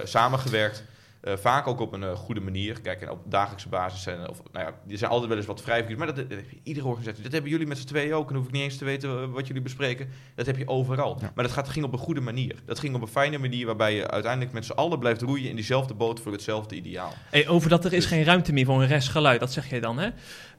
[0.03, 0.83] samengewerkt.
[1.21, 2.81] Eh, vaak ook op een eh, goede manier.
[2.81, 4.05] Kijk, en op dagelijkse basis.
[4.05, 6.05] En, of, nou ja, er zijn altijd wel eens wat vrijvrienden.
[6.05, 7.23] Maar dat, dat iedere organisatie.
[7.23, 8.27] Dat hebben jullie met z'n tweeën ook.
[8.27, 10.09] En dan hoef ik niet eens te weten eh, wat jullie bespreken.
[10.35, 11.17] Dat heb je overal.
[11.21, 11.31] Ja.
[11.35, 12.55] Maar dat gaat, ging op een goede manier.
[12.65, 15.55] Dat ging op een fijne manier waarbij je uiteindelijk met z'n allen blijft roeien in
[15.55, 17.13] diezelfde boot voor hetzelfde ideaal.
[17.29, 19.79] Hey, over dat er is Dus- geen ruimte meer voor een restgeluid, dat zeg jij
[19.79, 20.09] dan, hè?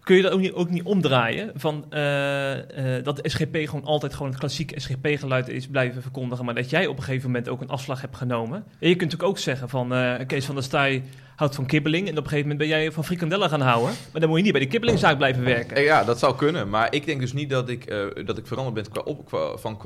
[0.02, 1.50] Kun je dat ook niet, ook niet omdraaien?
[1.54, 6.44] Van, eh, eh, dat de SGP gewoon altijd gewoon het klassieke SGP-geluid is blijven verkondigen,
[6.44, 8.56] maar dat jij op een gegeven moment ook een afslag hebt genomen.
[8.56, 11.02] En je kunt natuurlijk ook zeggen van, eh, Kees van der Staaij
[11.36, 13.94] houdt van kibbeling en op een gegeven moment ben jij van frikandellen gaan houden.
[14.12, 15.82] Maar dan moet je niet bij de kibbelingzaak blijven werken.
[15.82, 16.68] Ja, dat zou kunnen.
[16.68, 17.86] Maar ik denk dus niet dat ik,
[18.26, 19.80] dat ik veranderd ben qua, op, qua, van,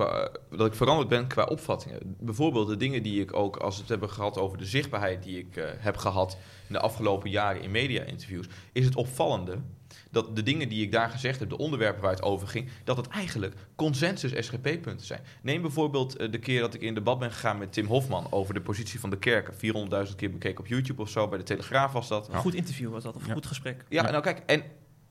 [0.51, 1.99] dat ik veranderd ben qua opvattingen.
[2.03, 5.39] Bijvoorbeeld de dingen die ik ook, als we het hebben gehad over de zichtbaarheid die
[5.39, 6.37] ik heb gehad
[6.69, 9.59] in de afgelopen jaren in media-interviews, is het opvallende
[10.15, 12.97] dat de dingen die ik daar gezegd heb, de onderwerpen waar het over ging, dat
[12.97, 15.21] het eigenlijk consensus SGP-punten zijn.
[15.43, 18.55] Neem bijvoorbeeld eh, de keer dat ik in debat ben gegaan met Tim Hofman over
[18.55, 19.55] de positie van de kerken.
[20.09, 22.29] 400.000 keer bekeken op YouTube of zo, bij de Telegraaf was dat.
[22.29, 23.35] Een goed interview was dat, of een Ja.
[23.35, 23.85] goed gesprek.
[23.89, 24.11] Ja, Ja.
[24.11, 24.63] nou kijk, en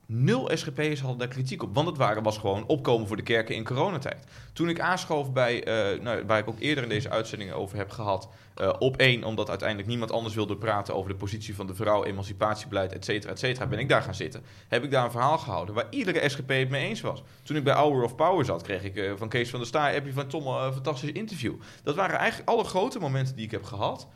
[0.06, 1.74] nul SGP'ers hadden daar kritiek op.
[1.74, 4.24] Want het waren, was gewoon opkomen voor de kerken in coronatijd.
[4.52, 7.90] Toen ik aanschoof bij, eh, nou, waar ik ook eerder in deze uitzending over heb
[7.90, 8.28] gehad...
[8.54, 12.04] eh, op één, omdat uiteindelijk niemand anders wilde praten over de positie van de vrouw,
[12.04, 14.44] emancipatiebeleid, et cetera, et cetera, ben ik daar gaan zitten.
[14.68, 17.22] Heb ik daar een verhaal gehouden waar iedere SGP het mee eens was.
[17.42, 19.92] Toen ik bij Hour of Power zat, kreeg ik eh, van Kees van der Staaij,
[19.92, 21.54] heb je van Tom een fantastisch interview.
[21.82, 24.08] Dat waren eigenlijk alle grote momenten die ik heb gehad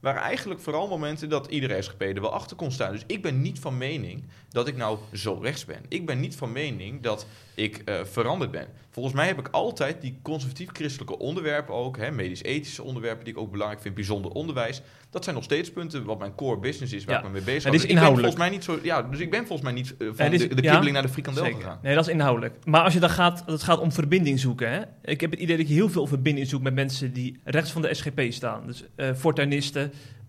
[0.00, 2.92] waren eigenlijk vooral momenten dat iedere SGP er wel achter kon staan.
[2.92, 5.80] Dus ik ben niet van mening dat ik nou zo rechts ben.
[5.88, 8.66] Ik ben niet van mening dat ik eh, veranderd ben.
[8.90, 13.82] Volgens mij heb ik altijd die conservatief-christelijke onderwerpen ook, medisch-ethische onderwerpen die ik ook belangrijk
[13.82, 14.82] vind, bijzonder onderwijs.
[15.10, 17.20] Dat zijn nog steeds punten wat mijn core business is, waar Ja.
[17.20, 18.26] ik me mee bezig is Dus ben inhoudelijk.
[18.34, 20.54] volgens mij niet zo, ja, dus ik ben volgens mij niet eh, van is- de,
[20.54, 21.60] de ja, kibbeling naar de frikandel Zeker.
[21.60, 21.78] gegaan.
[21.82, 22.56] Nee, dat is inhoudelijk.
[22.64, 24.70] Maar als je dan gaat, het gaat om verbinding zoeken.
[24.70, 24.80] Hè?
[25.04, 27.82] Ik heb het idee dat je heel veel verbinding zoekt met mensen die rechts van
[27.82, 28.66] de SGP staan.
[28.66, 29.85] Dus eh fortuinisten,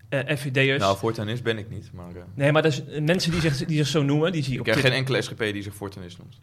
[0.08, 0.78] eh FVD'ers.
[0.78, 3.64] Nou, voortuinist ben ik niet, maar eh, nee, maar dat is, eh, mensen die zich,
[3.64, 4.92] die zich zo noemen, die zie je ik op ken Twitter.
[4.92, 6.38] geen enkele SGP die zich voortuinist noemt.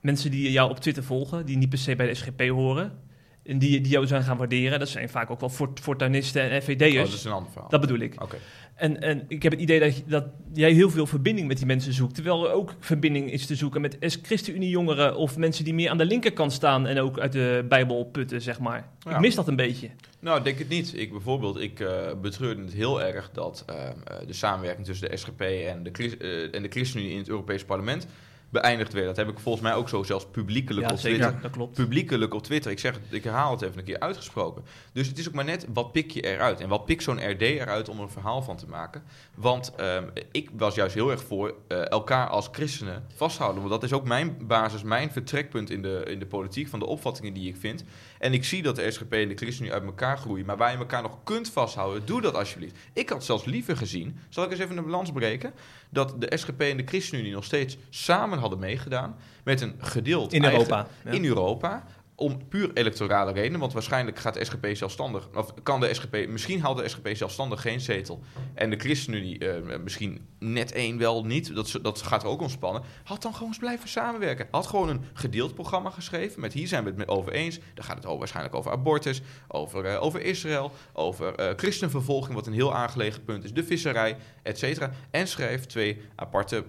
[0.00, 2.98] Mensen die jou op Twitter volgen, die niet per se bij de SGP horen.
[3.44, 4.78] En die, die jou zijn gaan waarderen.
[4.78, 6.94] Dat zijn vaak ook wel fort, fortuinisten en Oh, FVD'ers.
[7.10, 7.70] dat is een ander verhaal.
[7.70, 8.22] dat bedoel ik.
[8.22, 8.36] Oké.
[8.74, 11.92] En, en ik heb het idee dat, dat jij heel veel verbinding met die mensen
[11.92, 12.14] zoekt.
[12.14, 16.04] Terwijl er ook verbinding is te zoeken met ChristenUnie-jongeren of mensen die meer aan de
[16.04, 18.88] linkerkant staan en ook uit de Bijbel putten, zeg maar.
[18.98, 19.10] Ja.
[19.14, 19.90] Ik mis dat een beetje.
[20.20, 20.92] Nou, ik denk het niet.
[20.96, 21.88] Ik bijvoorbeeld, ik eh
[22.22, 23.92] betreurde het heel erg dat eh, eh,
[24.26, 28.06] de samenwerking tussen de SGP en de, en de ChristenUnie in het Europees Parlement
[28.50, 29.06] beëindigd werd.
[29.06, 31.18] Dat heb ik volgens mij ook zo zelfs publiekelijk Ja, op zeker.
[31.18, 31.42] Twitter.
[31.42, 31.74] Dat klopt.
[31.74, 32.70] Publiekelijk op Twitter.
[32.70, 34.64] Ik zeg het, ik herhaal het even een keer uitgesproken.
[34.92, 36.60] Dus het is ook maar net wat pik je eruit.
[36.60, 39.02] En wat pikt zo'n RD eruit om er een verhaal van te maken.
[39.34, 43.58] Want ehm, ik was juist heel erg voor eh, elkaar als christenen vasthouden.
[43.60, 46.86] Want dat is ook mijn basis, mijn vertrekpunt in de, in de politiek, van de
[46.86, 47.84] opvattingen die ik vind.
[48.20, 50.46] En ik zie dat de SGP en de ChristenUnie uit elkaar groeien.
[50.46, 52.76] Maar waar je elkaar nog kunt vasthouden, doe dat alsjeblieft.
[52.92, 55.52] Ik had zelfs liever gezien, zal ik eens even een balans breken,
[55.90, 60.42] dat de SGP en de ChristenUnie nog steeds samen hadden meegedaan met een gedeeld In
[60.42, 60.86] eigen- Europa.
[61.04, 61.10] ja.
[61.10, 61.84] in Europa.
[62.20, 66.60] Om puur electorale redenen, want waarschijnlijk gaat de SGP zelfstandig, of kan de SGP, misschien
[66.60, 68.20] haalt de SGP zelfstandig geen zetel.
[68.54, 72.82] En de ChristenUnie eh, misschien net één wel niet, dat, dat gaat er ook ontspannen.
[73.04, 74.48] Had dan gewoon blijven samenwerken.
[74.50, 77.58] Had gewoon een gedeeld programma geschreven met hier zijn we het over eens.
[77.74, 82.46] Dan gaat het over, waarschijnlijk over abortus, over, eh, over Israël, over eh, christenvervolging, wat
[82.46, 84.90] een heel aangelegen punt is, de visserij, et cetera.
[85.10, 86.64] En schrijf twee aparte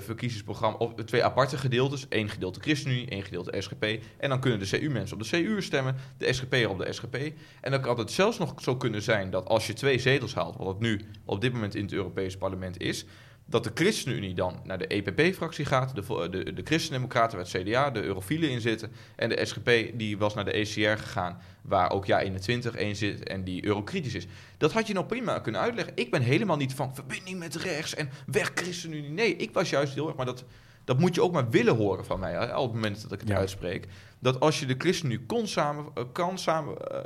[0.00, 2.08] verkiezingsprogramma's, of twee aparte gedeeltes.
[2.08, 3.84] één gedeelte ChristenUnie, één gedeelte SGP.
[4.18, 7.16] En dan kunnen de CU-mensen op de CU stemmen, de SGP'er op de SGP.
[7.60, 10.56] En dan kan het zelfs nog zo kunnen zijn dat als je twee zetels haalt,
[10.56, 13.04] wat het nu op dit moment in het Europese parlement is,
[13.48, 17.90] dat de ChristenUnie dan naar de EPP-fractie gaat, de, de, de Christendemocraten waar het CDA,
[17.90, 22.06] de Eurofielen in zitten, en de SGP die was naar de ECR gegaan, waar ook
[22.06, 24.26] ja 21 één zit en die eurokritisch is.
[24.56, 25.92] Dat had je nou prima kunnen uitleggen.
[25.96, 29.10] Ik ben helemaal niet van verbinding met rechts en weg ChristenUnie.
[29.10, 30.44] Nee, ik was juist heel erg, maar dat,
[30.86, 33.20] dat moet je ook maar willen horen van mij, hè, op het moment dat ik
[33.20, 33.36] het Ja.
[33.36, 33.86] uitspreek.
[34.18, 37.00] Dat als je de ChristenUnie kon, samen, eh, kan, samen, eh,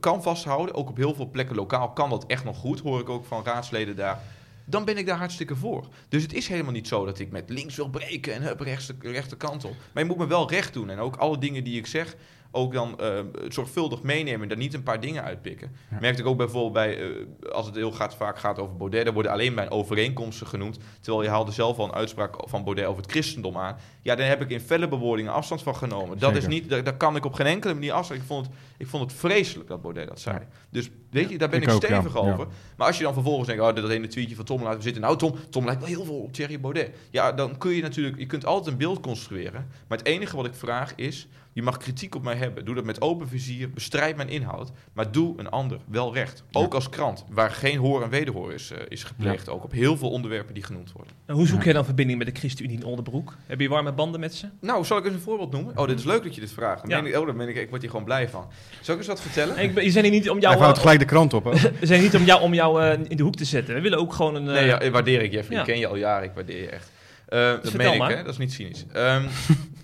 [0.00, 3.08] kan vasthouden, ook op heel veel plekken lokaal kan dat echt nog goed, hoor ik
[3.08, 4.22] ook van raadsleden daar
[4.70, 5.86] dan ben ik daar hartstikke voor.
[6.08, 8.86] Dus het is helemaal niet zo dat ik met links wil breken en hup, rechts
[8.86, 9.74] de, rechterkant op.
[9.92, 10.90] Maar je moet me wel recht doen.
[10.90, 12.16] En ook alle dingen die ik zeg,
[12.58, 15.72] ook dan eh, zorgvuldig meenemen en daar niet een paar dingen uitpikken.
[15.90, 15.98] Ja.
[16.00, 19.14] Merkte ik ook bijvoorbeeld bij, eh, als het heel gaat, vaak gaat over Baudet, daar
[19.14, 20.78] worden alleen mijn overeenkomsten genoemd.
[21.00, 23.76] Terwijl je haalde zelf al een uitspraak van Baudet over het christendom aan.
[24.02, 26.18] Ja, daar heb ik in felle bewoordingen afstand van genomen.
[26.18, 28.20] Dat is niet, daar, daar kan ik op geen enkele manier afstand.
[28.20, 30.38] Ik vond het, ik vond het vreselijk dat Baudet dat zei.
[30.38, 30.46] Ja.
[30.70, 32.12] Dus weet je, daar ben Ik ik, ook, stevig.
[32.12, 32.20] Ja.
[32.20, 32.46] over.
[32.76, 35.02] Maar als je dan vervolgens denkt, oh, dat ene tweetje van Tom laten we zitten.
[35.02, 36.90] Nou, Tom, Tom lijkt wel heel veel op Thierry Baudet.
[37.10, 39.68] Ja, dan kun je natuurlijk, je kunt altijd een beeld construeren.
[39.88, 41.28] Maar het enige wat ik vraag is,
[41.58, 42.64] je mag kritiek op mij hebben.
[42.64, 44.70] Doe dat met open vizier, bestrijd mijn inhoud.
[44.92, 46.42] Maar doe een ander wel recht.
[46.52, 49.48] Ook als krant, waar geen hoor en wederhoor is, eh, is gepleegd.
[49.48, 51.12] Ook op heel veel onderwerpen die genoemd worden.
[51.26, 51.64] En hoe zoek Ja.
[51.64, 53.34] jij dan verbinding met de ChristenUnie in Oldenbroek?
[53.46, 54.46] Heb je warme banden met ze?
[54.60, 55.78] Nou, zal ik eens een voorbeeld noemen?
[55.78, 56.80] Oh, dit is leuk dat je dit vraagt.
[56.80, 57.00] Dan Ja.
[57.00, 58.46] meen ik, oh, dan ben ik, ik word hier gewoon blij van.
[58.80, 59.58] Zal ik eens wat vertellen?
[59.58, 61.44] Ik ben, je zijn hier niet om jou, Hij houdt eh, gelijk de krant op.
[61.44, 63.74] We zijn niet om jou, om jou eh, in de hoek te zetten.
[63.74, 64.44] We willen ook gewoon een...
[64.44, 65.54] Nee, ja, waardeer ik, Jeffrey.
[65.56, 65.62] ja.
[65.62, 66.90] Ik ken je al jaren, ik waardeer je echt.
[67.28, 68.16] Eh, dat meen ik, hè?
[68.22, 68.84] Dat is niet cynisch.
[68.92, 69.22] Ehm,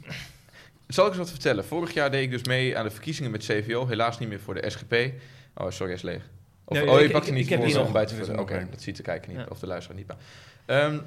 [0.94, 1.64] zal ik eens wat vertellen?
[1.64, 3.86] Vorig jaar deed ik dus mee aan de verkiezingen met CVO.
[3.86, 4.94] Helaas niet meer voor de SGP.
[5.54, 6.22] Oh, sorry, is leeg.
[6.64, 8.38] Of, Nee, oh, je ik- pakt er niet voor om bij te vullen.
[8.38, 9.46] Oké, dat ziet de kijker niet, Ja.
[9.48, 10.06] of de luisteraar niet.
[10.06, 10.16] bij.
[10.66, 10.98] Ehm,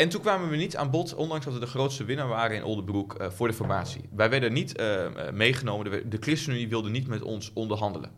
[0.00, 2.64] en toen kwamen we niet aan bod, ondanks dat we de grootste winnaar waren in
[2.64, 4.00] Oldenbroek, eh, voor de formatie.
[4.14, 8.10] Wij werden niet eh, eh, meegenomen, de, de ChristenUnie wilde niet met ons onderhandelen.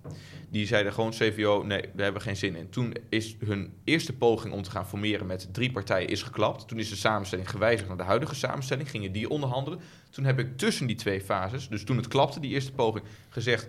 [0.51, 2.71] Die zeiden gewoon CVO, nee, we hebben geen zin in.
[2.71, 6.69] Toen is hun eerste poging om te gaan formeren met drie partijen is geklapt.
[6.69, 9.81] Toen is de samenstelling gewijzigd naar de huidige samenstelling, gingen die onderhandelen.
[10.11, 13.69] Toen heb ik tussen die twee fases, dus toen het klapte, die eerste poging, gezegd...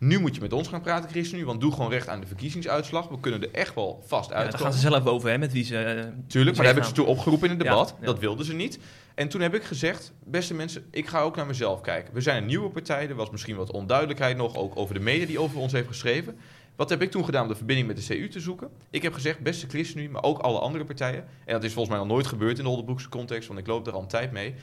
[0.00, 3.08] Nu moet je met ons gaan praten, ChristenUnie, want doe gewoon recht aan de verkiezingsuitslag.
[3.08, 4.66] We kunnen er echt wel vast ja, daar uitkomen.
[4.66, 5.76] gaan ze zelf over, hè, met wie ze...
[5.78, 7.94] eh, Tuurlijk, maar daar heb ik ze toe opgeroepen in het debat.
[8.00, 8.06] ja.
[8.06, 8.78] Dat wilden ze niet.
[9.14, 12.14] En toen heb ik gezegd, beste mensen, ik ga ook naar mezelf kijken.
[12.14, 15.26] We zijn een nieuwe partij, er was misschien wat onduidelijkheid nog, ook over de media
[15.26, 16.36] die over ons heeft geschreven.
[16.76, 18.68] Wat heb ik toen gedaan om de verbinding met de CU te zoeken?
[18.90, 21.24] Ik heb gezegd, beste ChristenUnie, maar ook alle andere partijen.
[21.44, 23.86] En dat is volgens mij nog nooit gebeurd in de Oldenbroekse context, want ik loop
[23.86, 24.54] er al een tijd mee.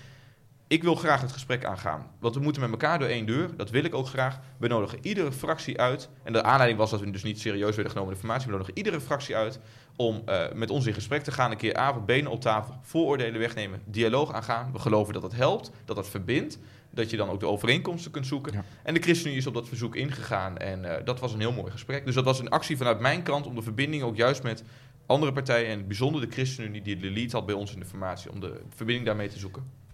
[0.70, 2.08] Ik wil graag het gesprek aangaan.
[2.20, 3.50] Want we moeten met elkaar door één deur.
[3.56, 4.40] Dat wil ik ook graag.
[4.58, 6.10] We nodigen iedere fractie uit.
[6.24, 8.46] En de aanleiding was dat we dus niet serieus werden genomen in de formatie.
[8.46, 9.60] We nodigen iedere fractie uit
[9.96, 11.52] om eh, met ons in gesprek te gaan.
[11.52, 14.72] Een keer avond, benen op tafel, vooroordelen wegnemen, dialoog aangaan.
[14.72, 16.60] We geloven dat het helpt, dat het verbindt.
[16.90, 18.54] Dat je dan ook de overeenkomsten kunt zoeken.
[18.54, 18.64] Ja.
[18.84, 20.58] En de ChristenUnie is op dat verzoek ingegaan.
[20.58, 22.06] En eh, dat was een heel mooi gesprek.
[22.06, 24.64] Dus dat was een actie vanuit mijn kant om de verbinding ook juist met
[25.06, 25.66] andere partijen.
[25.66, 28.32] En in het bijzonder de ChristenUnie die de lead had bij ons in de formatie.
[28.32, 29.86] Om de verbinding daarmee te zoeken.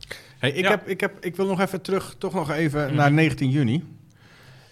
[0.44, 0.70] Hey, ik, Ja.
[0.70, 2.96] heb, ik, heb, ik wil nog even terug, toch nog even Mhm.
[2.96, 3.84] naar 19 juni.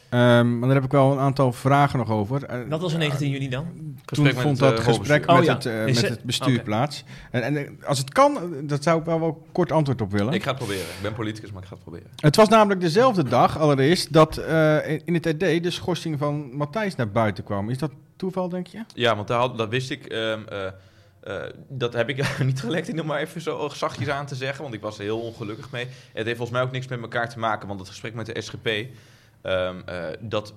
[0.10, 2.44] Ehm, want daar heb ik wel een aantal vragen nog over.
[2.46, 3.66] Eh, Dat was in 19 juni dan?
[3.66, 3.96] Toen
[4.26, 5.54] Gesprek vond dat eh, gesprek met, Oh, ja.
[5.54, 7.04] het, eh, met het- bestuur plaats.
[7.32, 10.12] En, en eh, als het kan, eh, dat zou ik wel wel kort antwoord op
[10.12, 10.34] willen.
[10.34, 10.82] Ik ga het proberen.
[10.82, 12.08] Ik ben politicus, maar ik ga het proberen.
[12.16, 16.96] Het was namelijk dezelfde dag, allereerst, dat eh, in- het RD de schorsing van Matthijs
[16.96, 17.70] naar buiten kwam.
[17.70, 18.84] Is dat toeval, denk je?
[18.94, 20.06] Ja, want daar had, dat wist ik.
[20.06, 20.58] ehm, eh,
[21.22, 24.62] eh, dat heb ik niet gelekt om maar even zo zachtjes aan te zeggen.
[24.62, 25.88] Want ik was er heel ongelukkig mee.
[26.14, 27.68] Het heeft volgens mij ook niks met elkaar te maken.
[27.68, 28.68] Want het gesprek met de SGP,
[29.42, 30.54] ehm, eh, dat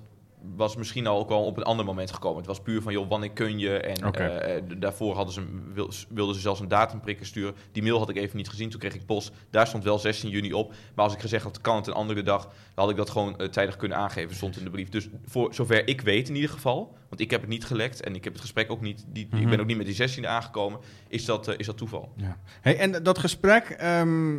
[0.55, 2.37] was misschien al ook wel op een ander moment gekomen.
[2.37, 3.77] Het was puur van, joh, wanneer kun je?
[3.77, 5.41] En eh, eh, daarvoor hadden ze,
[5.73, 7.55] wil- wilden ze zelfs een datumprikker sturen.
[7.71, 8.69] Die mail had ik even niet gezien.
[8.69, 9.31] Toen kreeg ik post.
[9.49, 10.73] Daar stond wel 16 juni op.
[10.95, 12.43] Maar als ik gezegd had, kan het een andere dag...
[12.43, 14.35] dan had ik dat gewoon eh, tijdig kunnen aangeven.
[14.35, 14.89] Stond in de brief.
[14.89, 16.97] Dus voor zover ik weet in ieder geval...
[17.09, 19.05] want ik heb het niet gelekt en ik heb het gesprek ook niet...
[19.07, 19.41] Die, Mhm.
[19.41, 20.79] ik ben ook niet met die 16e aangekomen...
[21.07, 22.11] is dat, is dat toeval.
[22.17, 22.37] Ja.
[22.61, 24.37] Hey, en dat gesprek, ehm,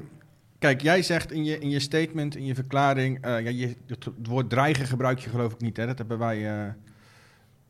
[0.67, 4.07] kijk, jij zegt in je, in je statement, in je verklaring, eh, ja, je, het,
[4.23, 5.87] woord dreigen gebruik je geloof ik niet, hè?
[5.87, 6.67] dat hebben wij eh,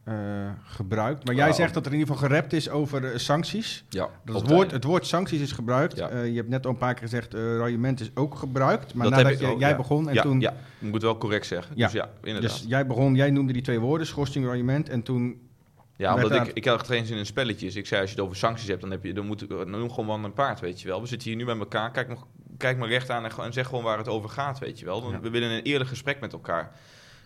[0.05, 1.25] eh, gebruikt.
[1.25, 3.85] Maar jij Nou, zegt dat er in ieder geval gerept is over sancties.
[3.89, 5.97] Ja, Dat het, woord, het woord sancties is gebruikt.
[5.97, 6.23] Ja.
[6.23, 8.95] Je hebt net al een paar keer gezegd, raillement is ook gebruikt.
[8.95, 9.77] Maar Dat nadat je- ook, jij ja.
[9.77, 10.41] begon en ja, toen...
[10.41, 11.73] ja, ik moet wel correct zeggen.
[11.77, 11.85] Ja.
[11.85, 12.51] Dus ja, inderdaad.
[12.51, 14.89] Dus jij begon, jij noemde die twee woorden, schorsing, raillement.
[14.89, 15.46] En toen
[15.97, 17.77] Ja, omdat ik, ik had geen zin in spelletjes.
[17.77, 19.91] Ik zei, als je het over sancties hebt, dan, heb je, dan moet dan noem
[19.91, 21.01] gewoon man en paard, weet je wel.
[21.01, 22.27] We zitten hier nu met elkaar, kijk, nog,
[22.57, 24.85] kijk maar recht aan en, gewoon- en zeg gewoon waar het over gaat, weet je
[24.85, 25.01] wel.
[25.03, 25.21] Dan, Ja.
[25.21, 26.71] We willen een eerlijk gesprek met elkaar.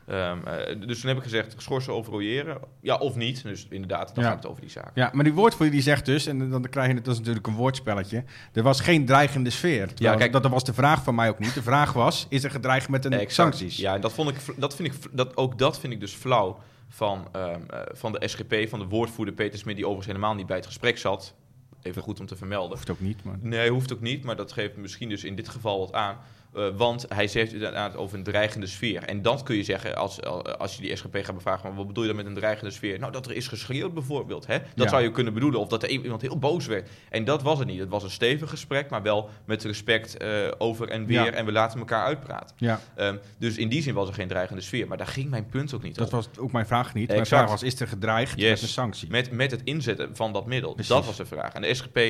[0.07, 3.43] Ehm, eh, dus toen heb ik gezegd, schorsen over royeren, ja of niet.
[3.43, 4.31] Dus inderdaad, dan Ja.
[4.31, 4.91] gaat het over die zaak.
[4.95, 7.47] Ja, maar die woordvoerder die zegt dus, en dan krijg je het, dat is natuurlijk
[7.47, 8.25] een woordspelletje.
[8.53, 9.95] Er was geen dreigende sfeer.
[9.95, 11.55] Terwijl kijk- dat was de vraag van mij ook niet.
[11.55, 13.33] De vraag was, is er gedreigd met een Exact.
[13.33, 13.77] sancties?
[13.77, 16.59] Ja, en dat vond ik, dat vind ik, dat, ook dat vind ik dus flauw
[16.93, 20.47] van, ehm, eh, van de SGP, van de woordvoerder Peter Smit, die overigens helemaal niet
[20.47, 21.35] bij het gesprek zat.
[21.83, 22.77] Even goed om te vermelden.
[22.77, 23.39] Hoeft ook niet, maar...
[23.41, 26.19] Nee, hoeft ook niet, maar dat geeft misschien dus in dit geval wat aan.
[26.55, 29.03] Eh, want hij zegt inderdaad over een dreigende sfeer.
[29.03, 30.23] En dan kun je zeggen, als,
[30.59, 32.99] als je die SGP gaat bevragen, maar wat bedoel je dan met een dreigende sfeer?
[32.99, 34.47] Nou, dat er is geschreeuwd bijvoorbeeld.
[34.47, 34.59] Hè?
[34.59, 34.89] Dat Ja.
[34.89, 35.61] zou je kunnen bedoelen.
[35.61, 36.89] Of dat er iemand heel boos werd.
[37.11, 37.79] En dat was het niet.
[37.81, 40.29] Het was een stevig gesprek, maar wel met respect eh,
[40.59, 41.25] over en weer.
[41.25, 41.31] Ja.
[41.31, 42.57] En we laten elkaar uitpraten.
[42.59, 44.89] Ja, Ehm, dus in die zin was er geen dreigende sfeer.
[44.89, 46.13] Maar daar ging mijn punt ook niet dat op.
[46.13, 47.09] was ook mijn vraag niet.
[47.09, 48.51] Mijn vraag was, is er gedreigd Yes.
[48.51, 49.11] met een sanctie?
[49.11, 50.73] Met, met het inzetten van dat middel.
[50.73, 50.93] Precies.
[50.93, 51.53] Dat was de vraag.
[51.53, 52.01] En de SGP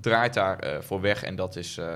[0.00, 1.94] draait daar eh, voor weg en dat is, eh,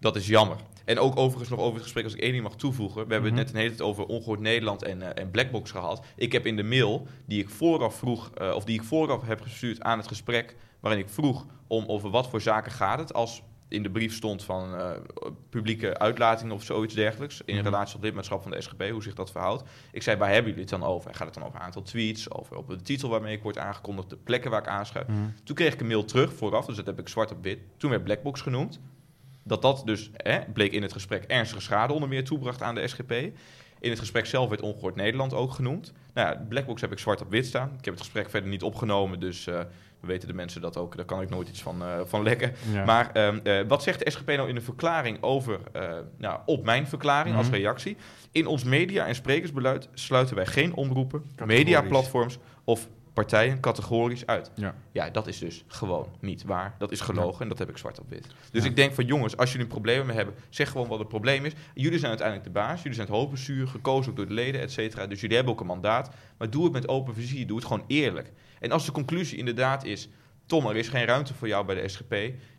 [0.00, 0.56] dat is jammer.
[0.86, 3.06] En ook overigens nog over het gesprek, als ik één ding mag toevoegen.
[3.06, 3.38] We hebben Mhm.
[3.38, 6.04] het net een hele tijd over Ongehoord Nederland en, eh, en Blackbox gehad.
[6.16, 9.40] Ik heb in de mail die ik vooraf vroeg, eh, of die ik vooraf heb
[9.40, 13.42] gestuurd aan het gesprek, waarin ik vroeg om over wat voor zaken gaat het, als
[13.68, 14.90] in de brief stond van eh,
[15.50, 17.64] publieke uitlatingen of zoiets dergelijks, in Mhm.
[17.64, 19.62] relatie tot lidmaatschap van de SGP, hoe zich dat verhoudt.
[19.92, 21.14] Ik zei, waar hebben jullie het dan over?
[21.14, 24.10] Gaat het dan over een aantal tweets, over op de titel waarmee ik word aangekondigd,
[24.10, 25.06] de plekken waar ik aanschuif?
[25.06, 25.18] Mhm.
[25.44, 27.58] Toen kreeg ik een mail terug vooraf, dus dat heb ik zwart op wit.
[27.76, 28.80] Toen werd Blackbox genoemd.
[29.46, 32.88] Dat dat dus, hè, bleek in het gesprek, ernstige schade onder meer toebracht aan de
[32.88, 33.12] SGP.
[33.80, 35.92] In het gesprek zelf werd Ongehoord Nederland ook genoemd.
[36.14, 37.68] Nou ja, Blackbox heb ik zwart op wit staan.
[37.78, 39.58] Ik heb het gesprek verder niet opgenomen, dus eh,
[40.00, 40.96] we weten de mensen dat ook.
[40.96, 42.52] Daar kan ik nooit iets van, eh, van lekken.
[42.72, 42.84] Ja.
[42.84, 45.60] Maar ehm, eh, wat zegt de SGP nou in een verklaring over,
[46.18, 47.56] nou, op mijn verklaring als Mhm.
[47.56, 47.96] reactie?
[48.32, 54.50] In ons media- en sprekersbeleid sluiten wij geen omroepen, mediaplatforms of partijen categorisch uit.
[54.54, 54.74] Ja.
[54.92, 56.74] Ja, dat is dus gewoon niet waar.
[56.78, 58.26] Dat is gelogen en dat heb ik zwart op wit.
[58.52, 58.68] Dus Ja.
[58.68, 61.44] ik denk van jongens, als jullie een probleem mee hebben, zeg gewoon wat het probleem
[61.44, 61.52] is.
[61.74, 64.72] Jullie zijn uiteindelijk de baas, jullie zijn het hoofdbestuur, gekozen ook door de leden, et
[64.72, 65.06] cetera.
[65.06, 66.10] Dus jullie hebben ook een mandaat.
[66.38, 68.32] Maar doe het met open visie, doe het gewoon eerlijk.
[68.60, 70.08] En als de conclusie inderdaad is,
[70.46, 72.14] Tom, er is geen ruimte voor jou bij de SGP,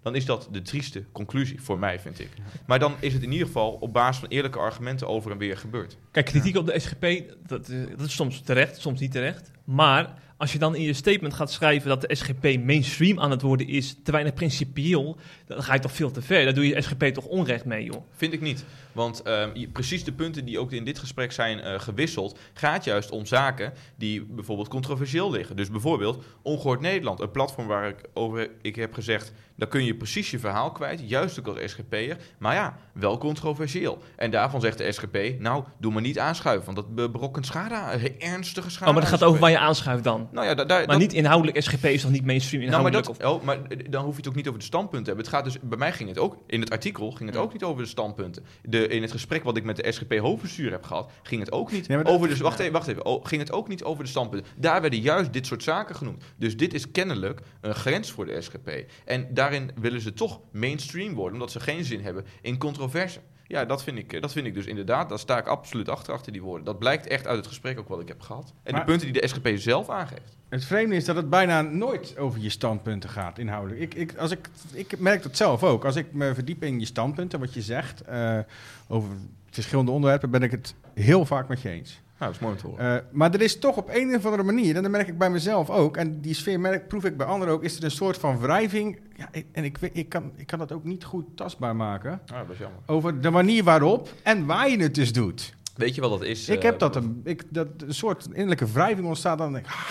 [0.08, 2.30] dan is dat de trieste conclusie voor mij, vind ik.
[2.66, 5.58] Maar dan is het in ieder geval op basis van eerlijke argumenten over en weer
[5.58, 5.97] gebeurd.
[6.12, 9.51] Kijk, kritiek op de SGP, dat, eh, dat is soms terecht, soms niet terecht.
[9.64, 13.41] Maar als je dan in je statement gaat schrijven dat de SGP mainstream aan het
[13.41, 16.43] worden is, te weinig principieel, dan ga je toch veel te ver.
[16.43, 18.01] Daar doe je SGP toch onrecht mee, joh.
[18.12, 18.66] Vind ik niet.
[18.91, 23.12] Want ehm, precies de punten die ook in dit gesprek zijn eh, gewisseld, gaat juist
[23.12, 25.55] om zaken die bijvoorbeeld controversieel liggen.
[25.55, 29.95] Dus bijvoorbeeld Ongehoord Nederland, een platform waar ik over ik heb gezegd, daar kun je
[29.95, 32.18] precies je verhaal kwijt, juist ook als SGP'er.
[32.38, 33.97] Maar ja, wel controversieel.
[34.16, 37.76] En daarvan zegt de SGP, nou, doe maar niet aanschuiven, want dat be- berokkent schade,
[37.76, 38.86] eh, ernstige schade.
[38.88, 40.28] Oh, maar dat gaat over waar je aanschuift dan.
[40.32, 42.91] Nou ja, da- daar, Maar dat- niet inhoudelijk, SGP is toch niet mainstream nou, maar,
[42.93, 43.32] inhoudelijk?
[43.32, 43.58] oh, maar
[43.89, 45.26] dan hoef je het ook niet over de standpunten te hebben.
[45.26, 47.43] Het gaat dus, bij mij ging het ook, in het artikel ging het Ja.
[47.43, 48.45] ook niet over de standpunten.
[48.64, 51.72] De, in het gesprek wat ik met de SGP hoofdbestuur heb gehad, ging het ook
[51.72, 53.84] niet Nee, maar dat- over de, wacht even, wacht even, oh, ging het ook niet
[53.84, 54.51] over de standpunten.
[54.58, 56.24] Daar werden juist dit soort zaken genoemd.
[56.38, 58.70] Dus dit is kennelijk een grens voor de SGP.
[59.05, 63.20] En daarin willen ze toch mainstream worden, omdat ze geen zin hebben in controverse.
[63.48, 65.10] Ja, dat vind, ik, dat vind ik dus inderdaad.
[65.10, 66.66] Daar sta ik absoluut achter, achter die woorden.
[66.66, 68.54] Dat blijkt echt uit het gesprek ook wat ik heb gehad.
[68.64, 70.38] En Maar- de punten die de SGP zelf aangeeft.
[70.50, 73.82] Het vreemde is dat het bijna nooit over je standpunten gaat, inhoudelijk.
[73.82, 75.86] Ik, ik, als ik, ik merk dat zelf ook.
[75.86, 78.39] Als ik me verdiep in je standpunten, wat je zegt, eh,
[78.88, 79.10] over
[79.50, 82.02] verschillende onderwerpen, ben ik het heel vaak met je eens.
[82.20, 82.95] Nou, dat is mooi om te horen.
[82.95, 85.30] Eh, maar er is toch op een of andere manier, en dat merk ik bij
[85.30, 88.18] mezelf ook, en die sfeer merk, proef ik bij anderen ook, is er een soort
[88.18, 88.99] van wrijving.
[89.15, 92.22] Ja, ik- en ik, ik, kan, ik kan dat ook niet goed tastbaar maken.
[92.28, 92.80] Ah, dat is jammer.
[92.86, 95.55] Over de manier waarop en waar je het dus doet.
[95.76, 96.49] Weet je wat dat is?
[96.49, 99.38] ik eh, heb dat een, ik, dat een soort innerlijke wrijving ontstaat.
[99.38, 99.89] Dan denk ik, ah,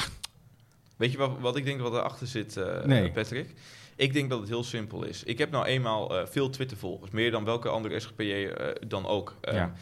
[0.97, 3.11] Weet je wat, wat ik denk wat erachter zit, eh, Nee.
[3.13, 3.55] Patrick?
[3.97, 5.23] Ik denk dat het heel simpel is.
[5.23, 9.37] Ik heb nou eenmaal eh, veel Twitter-volgers, meer dan welke andere SGPJ eh dan ook.
[9.41, 9.73] Eh, Ja.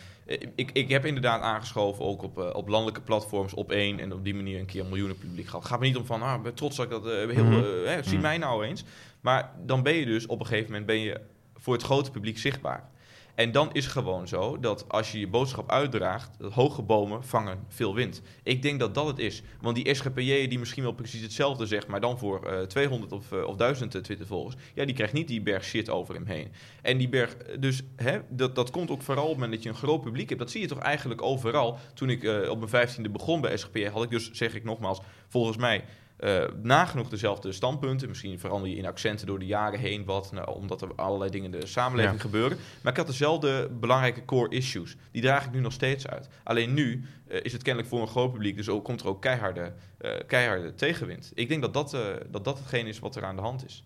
[0.54, 4.24] Ik, ik heb inderdaad aangeschoven, ook op, eh, op landelijke platforms, op één en op
[4.24, 5.64] die manier een keer een miljoenen publiek gehad.
[5.64, 7.44] Gaat me niet om van, ah, trots dat ik dat eh, heel,
[7.84, 8.22] eh, hè, zie Mhm.
[8.22, 8.84] mij nou eens.
[9.20, 11.20] Maar dan ben je dus op een gegeven moment ben je
[11.54, 12.88] voor het grote publiek zichtbaar.
[13.34, 17.64] En dan is gewoon zo dat als je je boodschap uitdraagt, dat hoge bomen vangen
[17.68, 18.22] veel wind.
[18.42, 19.42] Ik denk dat dat het is.
[19.60, 23.32] Want die SGPJ die misschien wel precies hetzelfde zegt, maar dan voor eh 200 of,
[23.32, 26.52] eh, of 1000 Twittervolgers, ja, die krijgt niet die berg shit over hem heen.
[26.82, 29.68] En die berg, dus hè, dat, dat komt ook vooral op het moment dat je
[29.68, 30.40] een groot publiek hebt.
[30.40, 31.78] Dat zie je toch eigenlijk overal.
[31.94, 35.00] Toen ik eh, op mijn 15e begon bij SGPJ, had ik dus, zeg ik nogmaals,
[35.28, 35.84] volgens mij
[36.24, 38.08] eh, nagenoeg dezelfde standpunten.
[38.08, 41.54] Misschien verander je in accenten door de jaren heen wat, nou, omdat er allerlei dingen
[41.54, 42.20] in de samenleving Ja.
[42.20, 42.58] gebeuren.
[42.82, 44.96] Maar ik had dezelfde belangrijke core issues.
[45.10, 46.28] Die draag ik nu nog steeds uit.
[46.44, 49.22] Alleen nu eh, is het kennelijk voor een groot publiek, dus ook, komt er ook
[49.22, 51.32] keiharde, eh, keiharde tegenwind.
[51.34, 51.90] Ik denk dat dat,
[52.30, 53.84] dat dat hetgeen is wat er aan de hand is.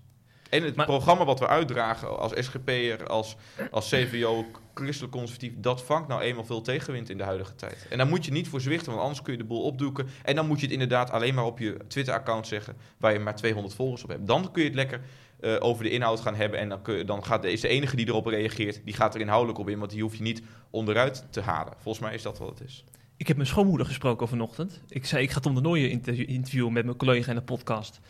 [0.49, 3.37] En het Maar- programma wat we uitdragen als SGP'er, als,
[3.71, 4.45] als CVO,
[4.75, 7.87] christelijk conservatief, dat vangt nou eenmaal veel tegenwind in de huidige tijd.
[7.91, 10.07] En daar moet je niet voor zwichten, want anders kun je de boel opdoeken.
[10.23, 13.37] En dan moet je het inderdaad alleen maar op je Twitter-account zeggen, waar je maar
[13.37, 14.27] 200 volgers op hebt.
[14.27, 15.01] Dan kun je het lekker
[15.41, 16.59] eh, over de inhoud gaan hebben.
[16.59, 19.59] En dan, kun dan gaat, is de enige die erop reageert, die gaat er inhoudelijk
[19.59, 21.73] op in, want die hoef je niet onderuit te halen.
[21.79, 22.85] Volgens mij is dat wat het is.
[23.17, 24.81] Ik heb mijn schoonmoeder gesproken vanochtend.
[24.89, 28.01] Ik zei, ik ga Tom de Nooijen interview- interviewen met mijn collega in de podcast.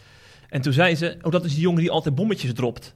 [0.49, 2.95] En toen zei ze, oh, dat is die jongen die altijd bommetjes dropt.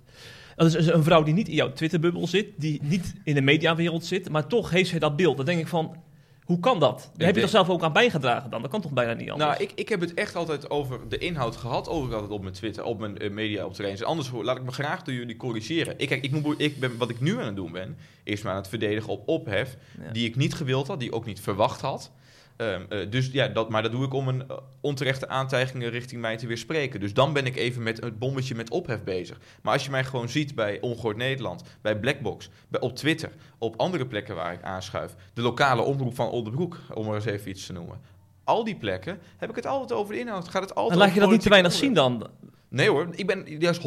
[0.56, 3.40] Dat is dus een vrouw die niet in jouw Twitterbubbel zit, die niet in de
[3.40, 5.36] mediawereld zit, maar toch heeft zij dat beeld.
[5.36, 5.96] Dan denk ik van,
[6.44, 7.10] hoe kan dat?
[7.16, 8.62] Daar heb je toch zelf ook aan bijgedragen dan?
[8.62, 9.50] Dat kan toch bijna niet anders?
[9.50, 11.88] Nou, ik, ik heb het echt altijd over de inhoud gehad.
[11.88, 14.04] Over altijd op mijn Twitter, op mijn eh, media op terrein.
[14.04, 15.94] Anders laat ik me graag door jullie corrigeren.
[15.96, 18.50] Ik, kijk, ik moet, ik ben, wat ik nu aan het doen ben, is me
[18.50, 19.76] aan het verdedigen op ophef.
[20.00, 20.12] Ja.
[20.12, 22.12] Die ik niet gewild had, die ik ook niet verwacht had.
[22.56, 26.20] Ehm, eh, dus ja, dat, maar dat doe ik om een eh, onterechte aantijgingen richting
[26.20, 27.00] mij te weerspreken.
[27.00, 29.38] Dus dan ben ik even met het bommetje met ophef bezig.
[29.62, 33.76] Maar als je mij gewoon ziet bij Ongehoord Nederland, bij Blackbox, bij, op Twitter, op
[33.76, 37.66] andere plekken waar ik aanschuif, de lokale omroep van Oldenbroek, om er eens even iets
[37.66, 38.00] te noemen.
[38.44, 40.48] Al die plekken heb ik het altijd over de inhoud.
[40.48, 42.26] Gaat het altijd En laat je dat niet te weinig zien dan?
[42.72, 43.82] Nee hoor, ik ben juist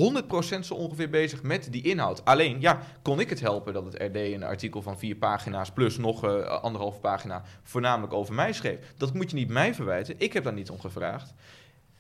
[0.58, 2.26] 100% zo ongeveer bezig met die inhoud.
[2.26, 5.98] Alleen, ja, kon ik het helpen dat het RD een artikel van vier pagina's plus
[5.98, 8.78] nog eh, anderhalf pagina voornamelijk over mij schreef.
[8.98, 10.16] Dat moet je niet mij verwijten.
[10.18, 11.34] Ik heb daar niet om gevraagd.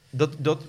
[0.10, 0.62] Dat, dat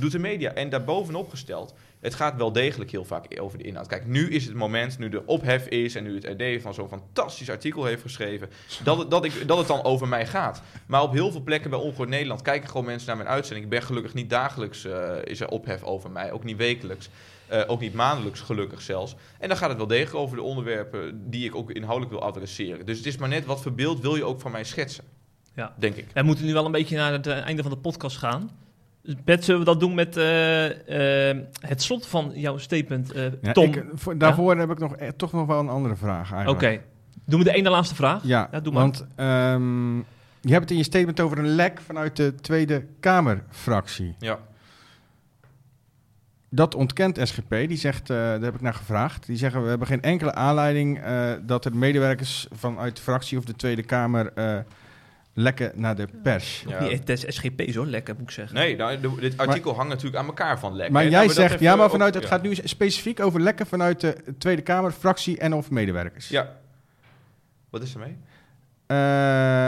[0.00, 0.52] doet de media.
[0.52, 3.86] En daarbovenop gesteld, het gaat wel degelijk heel vaak over de inhoud.
[3.86, 6.88] Kijk, nu is het moment, nu de ophef is en nu het RD van zo'n
[6.88, 8.48] fantastisch artikel heeft geschreven,
[8.84, 10.62] dat het, dat, ik, dat het dan over mij gaat.
[10.86, 13.64] Maar op heel veel plekken bij Ongehoord Nederland kijken gewoon mensen naar mijn uitzending.
[13.64, 17.08] Ik ben gelukkig niet dagelijks, eh, is er ophef over mij, ook niet wekelijks.
[17.46, 19.14] eh, ook niet maandelijks, gelukkig zelfs.
[19.38, 22.86] En dan gaat het wel degelijk over de onderwerpen die ik ook inhoudelijk wil adresseren.
[22.86, 25.04] Dus het is maar net wat voor beeld wil je ook van mij schetsen.
[25.54, 25.74] Ja.
[25.78, 26.06] Denk ik.
[26.14, 28.50] We moeten nu wel een beetje naar het eh, einde van de podcast gaan.
[29.02, 33.24] Dus Bert, zullen we dat doen met eh, eh, het slot van jouw statement, eh,
[33.42, 33.64] Ja, Tom?
[33.64, 36.34] ik, voor- daarvoor heb ik nog, eh, toch nog wel een andere vraag Oké.
[36.36, 36.82] eigenlijk.
[37.24, 38.22] Doen we de ene laatste vraag?
[38.24, 38.82] Ja, Ja, doe maar.
[38.82, 39.96] want ehm,
[40.40, 44.14] je hebt het in je statement over een lek vanuit de Tweede Kamerfractie.
[44.18, 44.38] Ja.
[46.48, 49.26] Dat ontkent SGP, die zegt, eh, daar heb ik naar gevraagd.
[49.26, 53.44] Die zeggen, we hebben geen enkele aanleiding eh, dat er medewerkers vanuit de fractie of
[53.44, 54.32] de Tweede Kamer
[55.34, 56.64] lekken naar de pers.
[56.68, 56.82] Ja.
[56.82, 58.56] Niet, het is SGP zo lekker, moet ik zeggen.
[58.56, 60.92] Nee, nou, de- dit artikel hangt natuurlijk aan elkaar van lekker.
[60.92, 62.28] Maar jij dat zegt, ja, maar vanuit, het ja.
[62.28, 66.28] gaat nu specifiek over lekken vanuit de Tweede Kamer, fractie en of medewerkers.
[66.28, 66.56] Ja.
[67.70, 68.16] Wat is er mee?
[68.86, 69.66] Eh,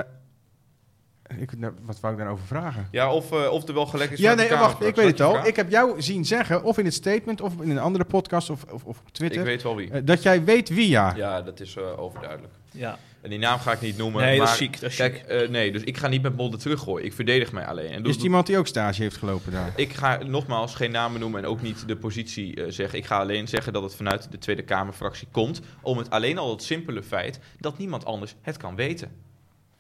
[1.41, 2.89] ik, nou, wat wou ik daarover vragen?
[2.91, 5.21] Ja, of, eh, of er wel gelekt is Ja, nee, de wacht, ik weet het
[5.21, 5.33] al.
[5.33, 5.47] vraag?
[5.47, 8.65] Ik heb jou zien zeggen, of in het statement, of in een andere podcast, of,
[8.65, 9.91] of, of op Twitter, Ik weet wel wie.
[9.91, 11.13] eh, dat jij weet wie ja.
[11.17, 12.53] Ja, dat is overduidelijk.
[12.75, 12.99] Ja.
[13.21, 14.23] En die naam ga ik niet noemen.
[14.23, 16.37] Nee, dat maar, is ziek, dat is kijk, eh, nee, dus ik ga niet met
[16.37, 17.07] bolden teruggooien.
[17.07, 17.91] Ik verdedig mij alleen.
[17.91, 19.73] En Is het iemand die ook stage heeft gelopen daar?
[19.77, 22.99] Ik ga nogmaals geen namen noemen en ook niet de positie eh, zeggen.
[22.99, 25.61] Ik ga alleen zeggen dat het vanuit de Tweede Kamerfractie komt.
[25.83, 29.11] Om het alleen al het simpele feit dat niemand anders het kan weten.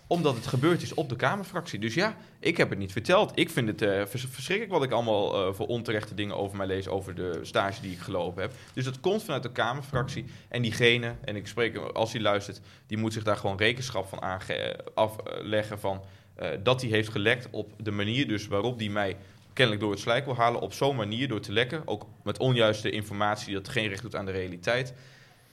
[0.06, 1.78] Omdat het gebeurd is op de Kamerfractie.
[1.78, 3.32] Dus ja, ik heb het niet verteld.
[3.34, 6.66] Ik vind het eh, vers- verschrikkelijk wat ik allemaal eh, voor onterechte dingen over mij
[6.66, 6.88] lees.
[6.88, 8.52] Over de stage die ik gelopen heb.
[8.74, 10.24] Dus dat komt vanuit de Kamerfractie.
[10.48, 14.22] En diegene, en ik spreek als hij luistert, die moet zich daar gewoon rekenschap van
[14.22, 15.80] aange- afleggen.
[15.80, 16.02] Van,
[16.34, 19.16] eh, dat hij heeft gelekt op de manier dus waarop hij mij
[19.52, 20.60] kennelijk door het slijk wil halen.
[20.60, 21.82] Op zo'n manier door te lekken.
[21.84, 24.94] Ook met onjuiste informatie dat geen recht doet aan de realiteit.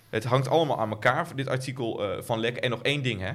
[0.10, 2.62] Het hangt allemaal aan elkaar, dit artikel eh, van lekken.
[2.64, 3.32] En nog één ding, hè.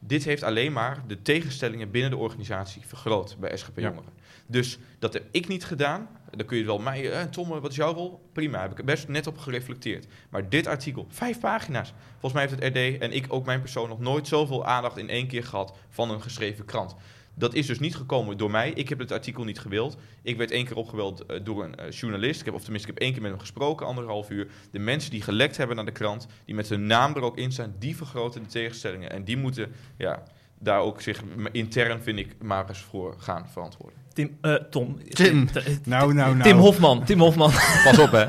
[0.00, 3.88] Dit heeft alleen maar de tegenstellingen binnen de organisatie vergroot bij SGP Ja.
[3.88, 4.12] Jongeren.
[4.46, 6.08] Dus dat heb ik niet gedaan.
[6.30, 8.28] Dan kun je wel mij, eh, Tom, wat is jouw rol?
[8.32, 10.06] Prima, heb ik er best net op gereflecteerd.
[10.28, 11.92] Maar dit artikel, vijf pagina's.
[12.10, 15.08] Volgens mij heeft het RD en ik ook mijn persoon nog nooit zoveel aandacht in
[15.08, 16.94] één keer gehad van een geschreven krant.
[17.40, 18.70] Dat is dus niet gekomen door mij.
[18.70, 19.96] Ik heb het artikel niet gewild.
[20.22, 22.40] Ik werd één keer opgeweld eh, door een eh, journalist.
[22.40, 24.48] Ik heb, of tenminste, ik heb één keer met hem gesproken, anderhalf uur.
[24.70, 27.52] De mensen die gelekt hebben naar de krant, die met hun naam er ook in
[27.52, 29.10] staan, die vergroten de tegenstellingen.
[29.10, 30.22] En die moeten ja,
[30.58, 31.22] daar ook zich
[31.52, 33.98] intern, vind ik, maar eens voor gaan verantwoorden.
[34.26, 34.98] Tim, eh, Tom.
[35.08, 35.46] Tim.
[35.52, 36.42] T- Nou, nou, nou.
[36.42, 37.04] Tim Hofman.
[37.04, 37.50] Tim Hofman.
[37.84, 38.24] Pas op, hè.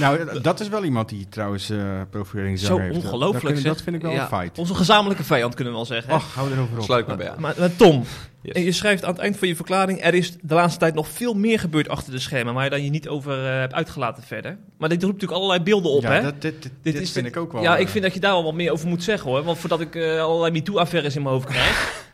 [0.00, 1.78] Nou, dat is wel iemand die trouwens eh
[2.10, 2.94] profileringsdrang Zo heeft.
[3.02, 4.58] Dat- ongelooflijk, Dat, dat vind ik wel Ja, een fight.
[4.58, 6.08] Onze gezamenlijke vijand kunnen we wel zeggen.
[6.10, 6.16] hè?
[6.16, 6.84] Ach, hou erover op.
[6.84, 7.40] Sluit me bij aan.
[7.40, 8.04] Maar, maar Tom,
[8.42, 8.54] Yes.
[8.54, 10.04] en je schrijft aan het eind van je verklaring...
[10.04, 12.54] er is de laatste tijd nog veel meer gebeurd achter de schermen...
[12.54, 14.58] waar je dan je niet over eh, hebt uitgelaten verder.
[14.78, 16.22] Maar dit roept natuurlijk allerlei beelden op, ja, hè?
[16.22, 17.62] dat, dit, dit, dit is vind ik ook wel.
[17.62, 19.42] ja, eh, ik vind dat je daar wel wat meer over moet zeggen, hoor.
[19.42, 21.92] Want voordat ik eh, allerlei MeToo-affaires in mijn hoofd krijg...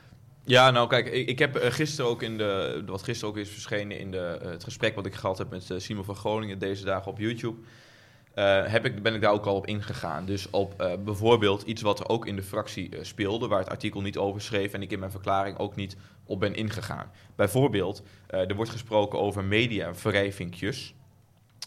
[0.49, 3.51] Ja, nou kijk, ik, ik heb eh, gisteren ook in de, wat gisteren ook is
[3.51, 6.59] verschenen in de, eh, het gesprek wat ik gehad heb met eh, Simon van Groningen
[6.59, 7.61] deze dagen op YouTube,
[8.65, 10.27] heb ik, ben ik daar ook al op ingegaan.
[10.27, 14.19] Dus op bijvoorbeeld iets wat er ook in de fractie speelde, waar het artikel niet
[14.19, 17.11] over schreef en ik in mijn verklaring ook niet op ben ingegaan.
[17.37, 20.95] Bijvoorbeeld, er wordt gesproken over mediaverrijvinkjes.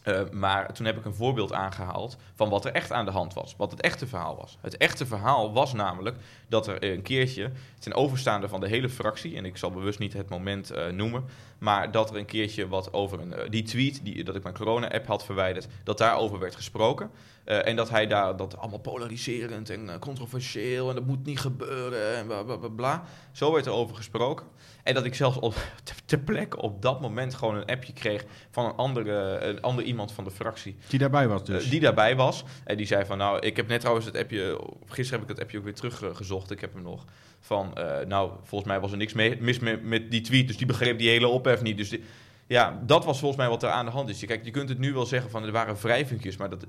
[0.03, 3.33] Eh, maar toen heb ik een voorbeeld aangehaald van wat er echt aan de hand
[3.33, 3.55] was.
[3.57, 4.57] Wat het echte verhaal was.
[4.61, 6.17] Het echte verhaal was namelijk
[6.47, 10.13] dat er een keertje ten overstaande van de hele fractie, en ik zal bewust niet
[10.13, 11.25] het moment eh, noemen,
[11.57, 14.55] maar dat er een keertje wat over een, eh, die tweet, die, dat ik mijn
[14.55, 17.11] corona-app had verwijderd, dat daarover werd gesproken.
[17.49, 21.39] Eh, en dat hij daar dat allemaal polariserend en eh, controversieel en dat moet niet
[21.39, 22.67] gebeuren en bla bla bla.
[22.69, 23.03] bla.
[23.31, 24.45] Zo werd er over gesproken.
[24.83, 28.25] En dat ik zelfs op, ter, ter plekke op dat moment gewoon een appje kreeg
[28.51, 30.77] van een andere, een ander iemand van de fractie.
[30.87, 31.63] Die daarbij was dus.
[31.63, 32.43] Eh, die daarbij was.
[32.63, 34.59] En die zei van, nou, ik heb net trouwens het appje...
[34.85, 36.51] Gisteren heb ik het appje ook weer teruggezocht.
[36.51, 37.05] Ik heb hem nog.
[37.39, 37.73] Van,
[38.07, 40.47] nou, volgens mij was er niks mee, mis met, met die tweet.
[40.47, 41.77] Dus die begreep die hele ophef niet.
[41.77, 42.03] Dus die-
[42.47, 44.19] ja, dat was volgens mij wat er aan de hand is.
[44.19, 46.37] Je- Kijk, je kunt het nu wel zeggen van, er waren wrijvinkjes.
[46.37, 46.65] Maar dat,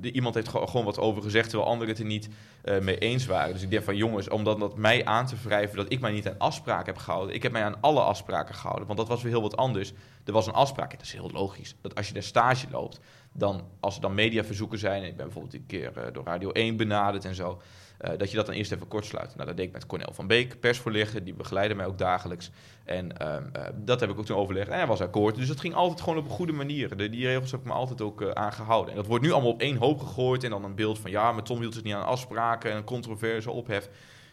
[0.00, 2.28] iemand heeft gewoon, wat over gezegd, terwijl anderen het er niet
[2.62, 3.52] eh, mee eens waren.
[3.52, 6.12] Dus ik denk van jongens, om dat, dat mij aan te wrijven dat ik mij
[6.12, 7.34] niet aan afspraken heb gehouden.
[7.34, 9.92] Ik heb mij aan alle afspraken gehouden, want dat was weer heel wat anders.
[10.24, 13.00] Er was een afspraak, dat is heel logisch, dat als je daar stage loopt,
[13.32, 16.76] dan als er dan mediaverzoeken zijn, ik ben bijvoorbeeld een keer eh, door Radio 1
[16.76, 17.60] benaderd en zo,
[17.98, 19.34] eh, dat je dat dan eerst even kort sluit.
[19.34, 22.50] Nou, dat deed ik met Cornel van Beek, persvoorlichter, die begeleidde mij ook dagelijks.
[22.84, 24.68] En ehm, eh, dat heb ik ook toen overlegd.
[24.68, 25.34] En hij was akkoord.
[25.34, 26.96] Dus het ging altijd gewoon op een goede manier.
[26.96, 28.90] De, die regels heb ik me altijd ook eh, aangehouden.
[28.90, 30.44] En dat wordt nu allemaal op één hoop gegooid.
[30.44, 32.84] En dan een beeld van ja, maar Tom hield zich niet aan afspraken en een
[32.84, 33.88] controverse ophef.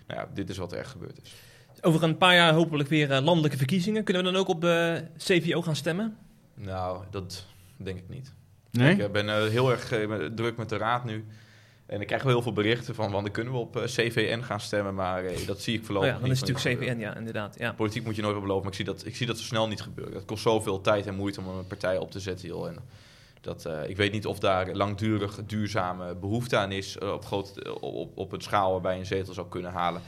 [0.08, 1.34] Nou ja, dit is wat er echt gebeurd is.
[1.82, 4.04] Over een paar jaar hopelijk weer landelijke verkiezingen.
[4.04, 6.18] Kunnen we dan ook op de CVO gaan stemmen?
[6.54, 7.46] Nou, dat
[7.78, 8.34] denk ik niet.
[8.78, 8.94] Nee?
[8.94, 11.26] Ik eh, ben eh, heel erg eh, druk met de raad nu.
[11.86, 14.60] En ik krijg wel heel veel berichten van, want dan kunnen we op CVN gaan
[14.60, 16.84] stemmen, maar dat zie ik Oh voorlopig ja, dan niet is het natuurlijk.
[16.84, 17.56] CVN, ja, inderdaad.
[17.60, 17.74] Ja.
[17.74, 19.82] Politiek moet je nooit beloven, maar ik zie dat, ik zie dat zo snel niet
[19.82, 20.14] gebeuren.
[20.14, 22.48] Dat kost zoveel tijd en moeite om een partij op te zetten.
[22.48, 22.68] Joh.
[22.68, 22.78] En
[23.42, 28.32] dat, ik weet niet of daar langdurig duurzame behoefte aan is op, groot, op, op
[28.32, 30.02] een schaal waarbij je een zetel zou kunnen halen.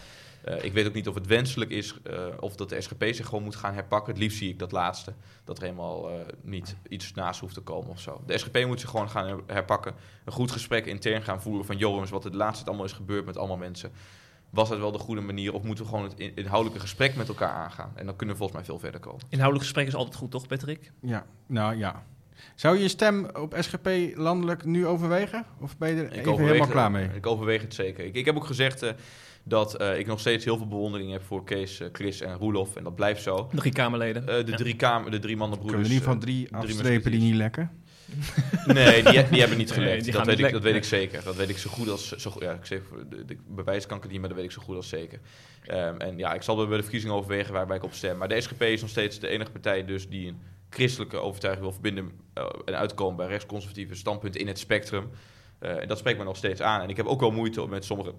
[0.48, 3.26] Eh, ik weet ook niet of het wenselijk is eh, of dat de SGP zich
[3.26, 4.14] gewoon moet gaan herpakken.
[4.14, 5.14] Het liefst zie ik dat laatste.
[5.44, 8.22] Dat er helemaal eh, niet iets naast hoeft te komen of zo.
[8.26, 9.94] De SGP moet zich gewoon gaan her- herpakken.
[10.26, 11.78] Een goed gesprek intern gaan voeren van...
[11.78, 13.92] joh, jongens, wat het laatste allemaal is gebeurd met allemaal mensen.
[14.50, 15.54] Was dat wel de goede manier?
[15.54, 17.92] Of moeten we gewoon het in- inhoudelijke gesprek met elkaar aangaan?
[17.96, 19.22] En dan kunnen we volgens mij veel verder komen.
[19.30, 20.92] Inhoudelijk gesprek is altijd goed, toch, Patrick?
[21.02, 22.04] Ja, nou ja.
[22.56, 25.46] Zou je je stem op SGP landelijk nu overwegen?
[25.60, 27.10] Of ben je er even helemaal klaar mee?
[27.16, 28.06] Ik overweeg het zeker.
[28.06, 28.92] Ik, ik heb ook gezegd eh,
[29.48, 32.76] dat eh, ik nog steeds heel veel bewondering heb voor Kees, eh, Chris en Roelof.
[32.76, 33.48] En dat blijft zo.
[33.52, 34.28] De drie Kamerleden.
[34.28, 34.58] Eh, de, Ja.
[34.58, 37.72] drie kamer, de drie Kunnen we in ieder geval drie drie afstrepen die niet lekken?
[38.66, 40.12] Nee, die, die hebben niet gelekt.
[40.12, 41.24] dat, weet niet ik, dat weet ik zeker.
[41.24, 42.12] Dat weet ik zo goed als...
[42.12, 44.54] Zo, ja, ik zeg, de, de bewijs kan ik het niet, maar dat weet ik
[44.54, 45.20] zo goed als zeker.
[45.64, 48.18] Ehm, en ja, ik zal bij de verkiezingen overwegen waarbij ik op stem.
[48.18, 50.40] Maar de SGP is nog steeds de enige partij dus die een
[50.70, 52.12] christelijke overtuiging wil verbinden...
[52.34, 55.10] eh, en uitkomen bij rechtsconservatieve standpunten in het spectrum.
[55.60, 56.82] Eh, en dat spreekt me nog steeds aan.
[56.82, 58.14] En ik heb ook wel moeite met sommige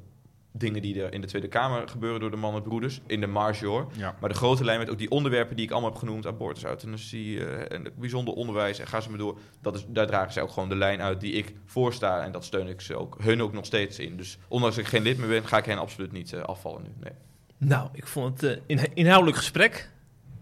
[0.53, 3.01] dingen die er in de Tweede Kamer gebeuren door de mannenbroeders.
[3.07, 3.86] In de marge hoor.
[3.92, 4.16] Ja.
[4.20, 7.46] Maar de grote lijn met ook die onderwerpen die ik allemaal heb genoemd, abortus, euthanasie
[7.46, 10.51] eh, en bijzonder onderwijs en ga ze maar door, dat is, daar dragen zij ook
[10.51, 13.53] gewoon de lijn uit die ik voorsta en dat steun ik ze ook, hun ook
[13.53, 14.16] nog steeds in.
[14.16, 16.82] Dus ondanks dat ik geen lid meer ben, ga ik hen absoluut niet eh, afvallen
[16.82, 16.88] nu.
[17.01, 17.12] Nee.
[17.59, 19.90] Nou, ik vond het eh, een inhoudelijk gesprek.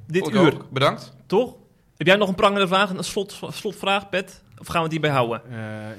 [0.06, 0.70] Dit Ook uur, ook.
[0.70, 1.16] Bedankt.
[1.26, 1.54] toch?
[1.96, 4.42] Heb jij nog een prangende vraag, een slot, slotvraag, Pet?
[4.58, 5.42] Of gaan we het hierbij houden?
[5.50, 5.56] Eh,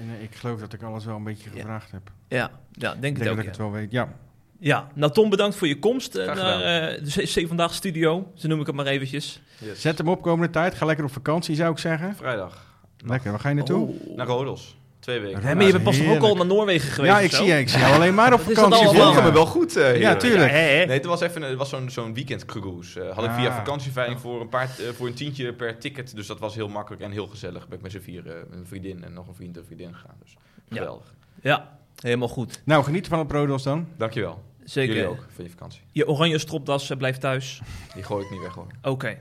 [0.07, 1.55] nee, ik geloof dat ik alles wel een beetje Ja.
[1.55, 2.11] gevraagd heb.
[2.27, 3.35] Ja, ja denk Ik het denk ook.
[3.35, 3.91] dat ik het wel weet.
[3.91, 4.13] Ja.
[4.59, 8.31] ja, nou Tom, bedankt voor je komst eh, naar eh, de C Vandaag Studio.
[8.35, 9.41] Zo noem ik het maar eventjes.
[9.59, 9.81] Yes.
[9.81, 10.75] Zet hem op komende tijd.
[10.75, 12.15] Ga lekker op vakantie, zou ik zeggen.
[12.15, 12.65] Vrijdag.
[13.05, 13.87] Lekker, waar ga je naartoe?
[13.87, 14.15] Oh.
[14.15, 14.77] Naar Rodos.
[15.07, 15.43] Twee weken.
[15.43, 17.13] Hè, maar je bent pas ook al naar Noorwegen geweest?
[17.13, 17.43] Ja, ik zo?
[17.43, 18.87] zie, ik zie jou alleen maar op dat vakantie.
[18.87, 19.23] volgen.
[19.23, 19.75] me wel goed.
[19.75, 19.99] eh, hier.
[19.99, 20.49] Ja, tuurlijk.
[20.51, 20.85] Ja, hè, hè?
[20.85, 23.01] Nee, het was even een, het was zo'n zo'n weekendcruise.
[23.01, 23.55] Eh had ik via Ah.
[23.55, 26.15] vakantieveiling voor een, paar, eh, voor een tientje per ticket.
[26.15, 27.67] Dus dat was heel makkelijk en heel gezellig.
[27.67, 30.15] Ben ik met z'n vier, met een vriendin en nog een vriend en vriendin gegaan.
[30.23, 30.35] Dus
[30.69, 30.77] Ja.
[30.77, 31.13] geweldig.
[31.41, 32.61] Ja, helemaal goed.
[32.65, 33.87] Nou, geniet van het Rodos dan.
[33.97, 34.43] Dankjewel.
[34.63, 34.95] Zeker.
[34.95, 35.81] Jullie ook, van je vakantie.
[35.91, 37.61] Je oranje stropdas eh, blijft thuis.
[37.93, 38.67] Die gooi ik niet weg hoor.
[38.81, 39.17] Oké.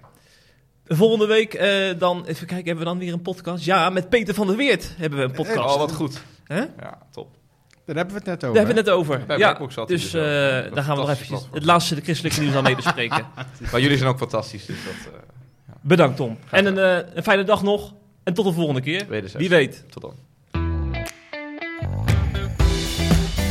[0.89, 3.65] Volgende week eh, dan, even kijken, hebben we dan weer een podcast?
[3.65, 5.75] Ja, met Peter van der Weert hebben we een podcast.
[5.75, 6.23] Oh, wat goed.
[6.45, 6.59] Hè?
[6.59, 7.29] Ja, top.
[7.85, 8.55] Daar hebben we het net over.
[8.55, 9.27] Daar hebben we het net over.
[9.27, 10.21] Bij ja, Blackbox zat dus dus eh,
[10.75, 11.43] daar gaan we nog platform.
[11.53, 13.27] het laatste de christelijke nieuws aan mee bespreken.
[13.73, 14.67] Maar jullie zijn ook fantastisch.
[14.67, 15.19] Dus dat eh
[15.81, 16.39] Bedankt Tom.
[16.47, 17.95] Graag En een, eh, een fijne dag nog.
[18.25, 19.07] En tot de volgende keer.
[19.09, 19.49] wederzijds.
[19.49, 19.85] Wie weet.
[19.91, 20.15] Tot dan.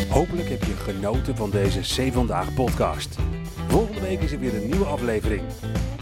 [0.10, 3.16] Hopelijk heb je genoten van deze C Vandaag podcast.
[3.68, 5.42] Volgende week is er weer een nieuwe aflevering.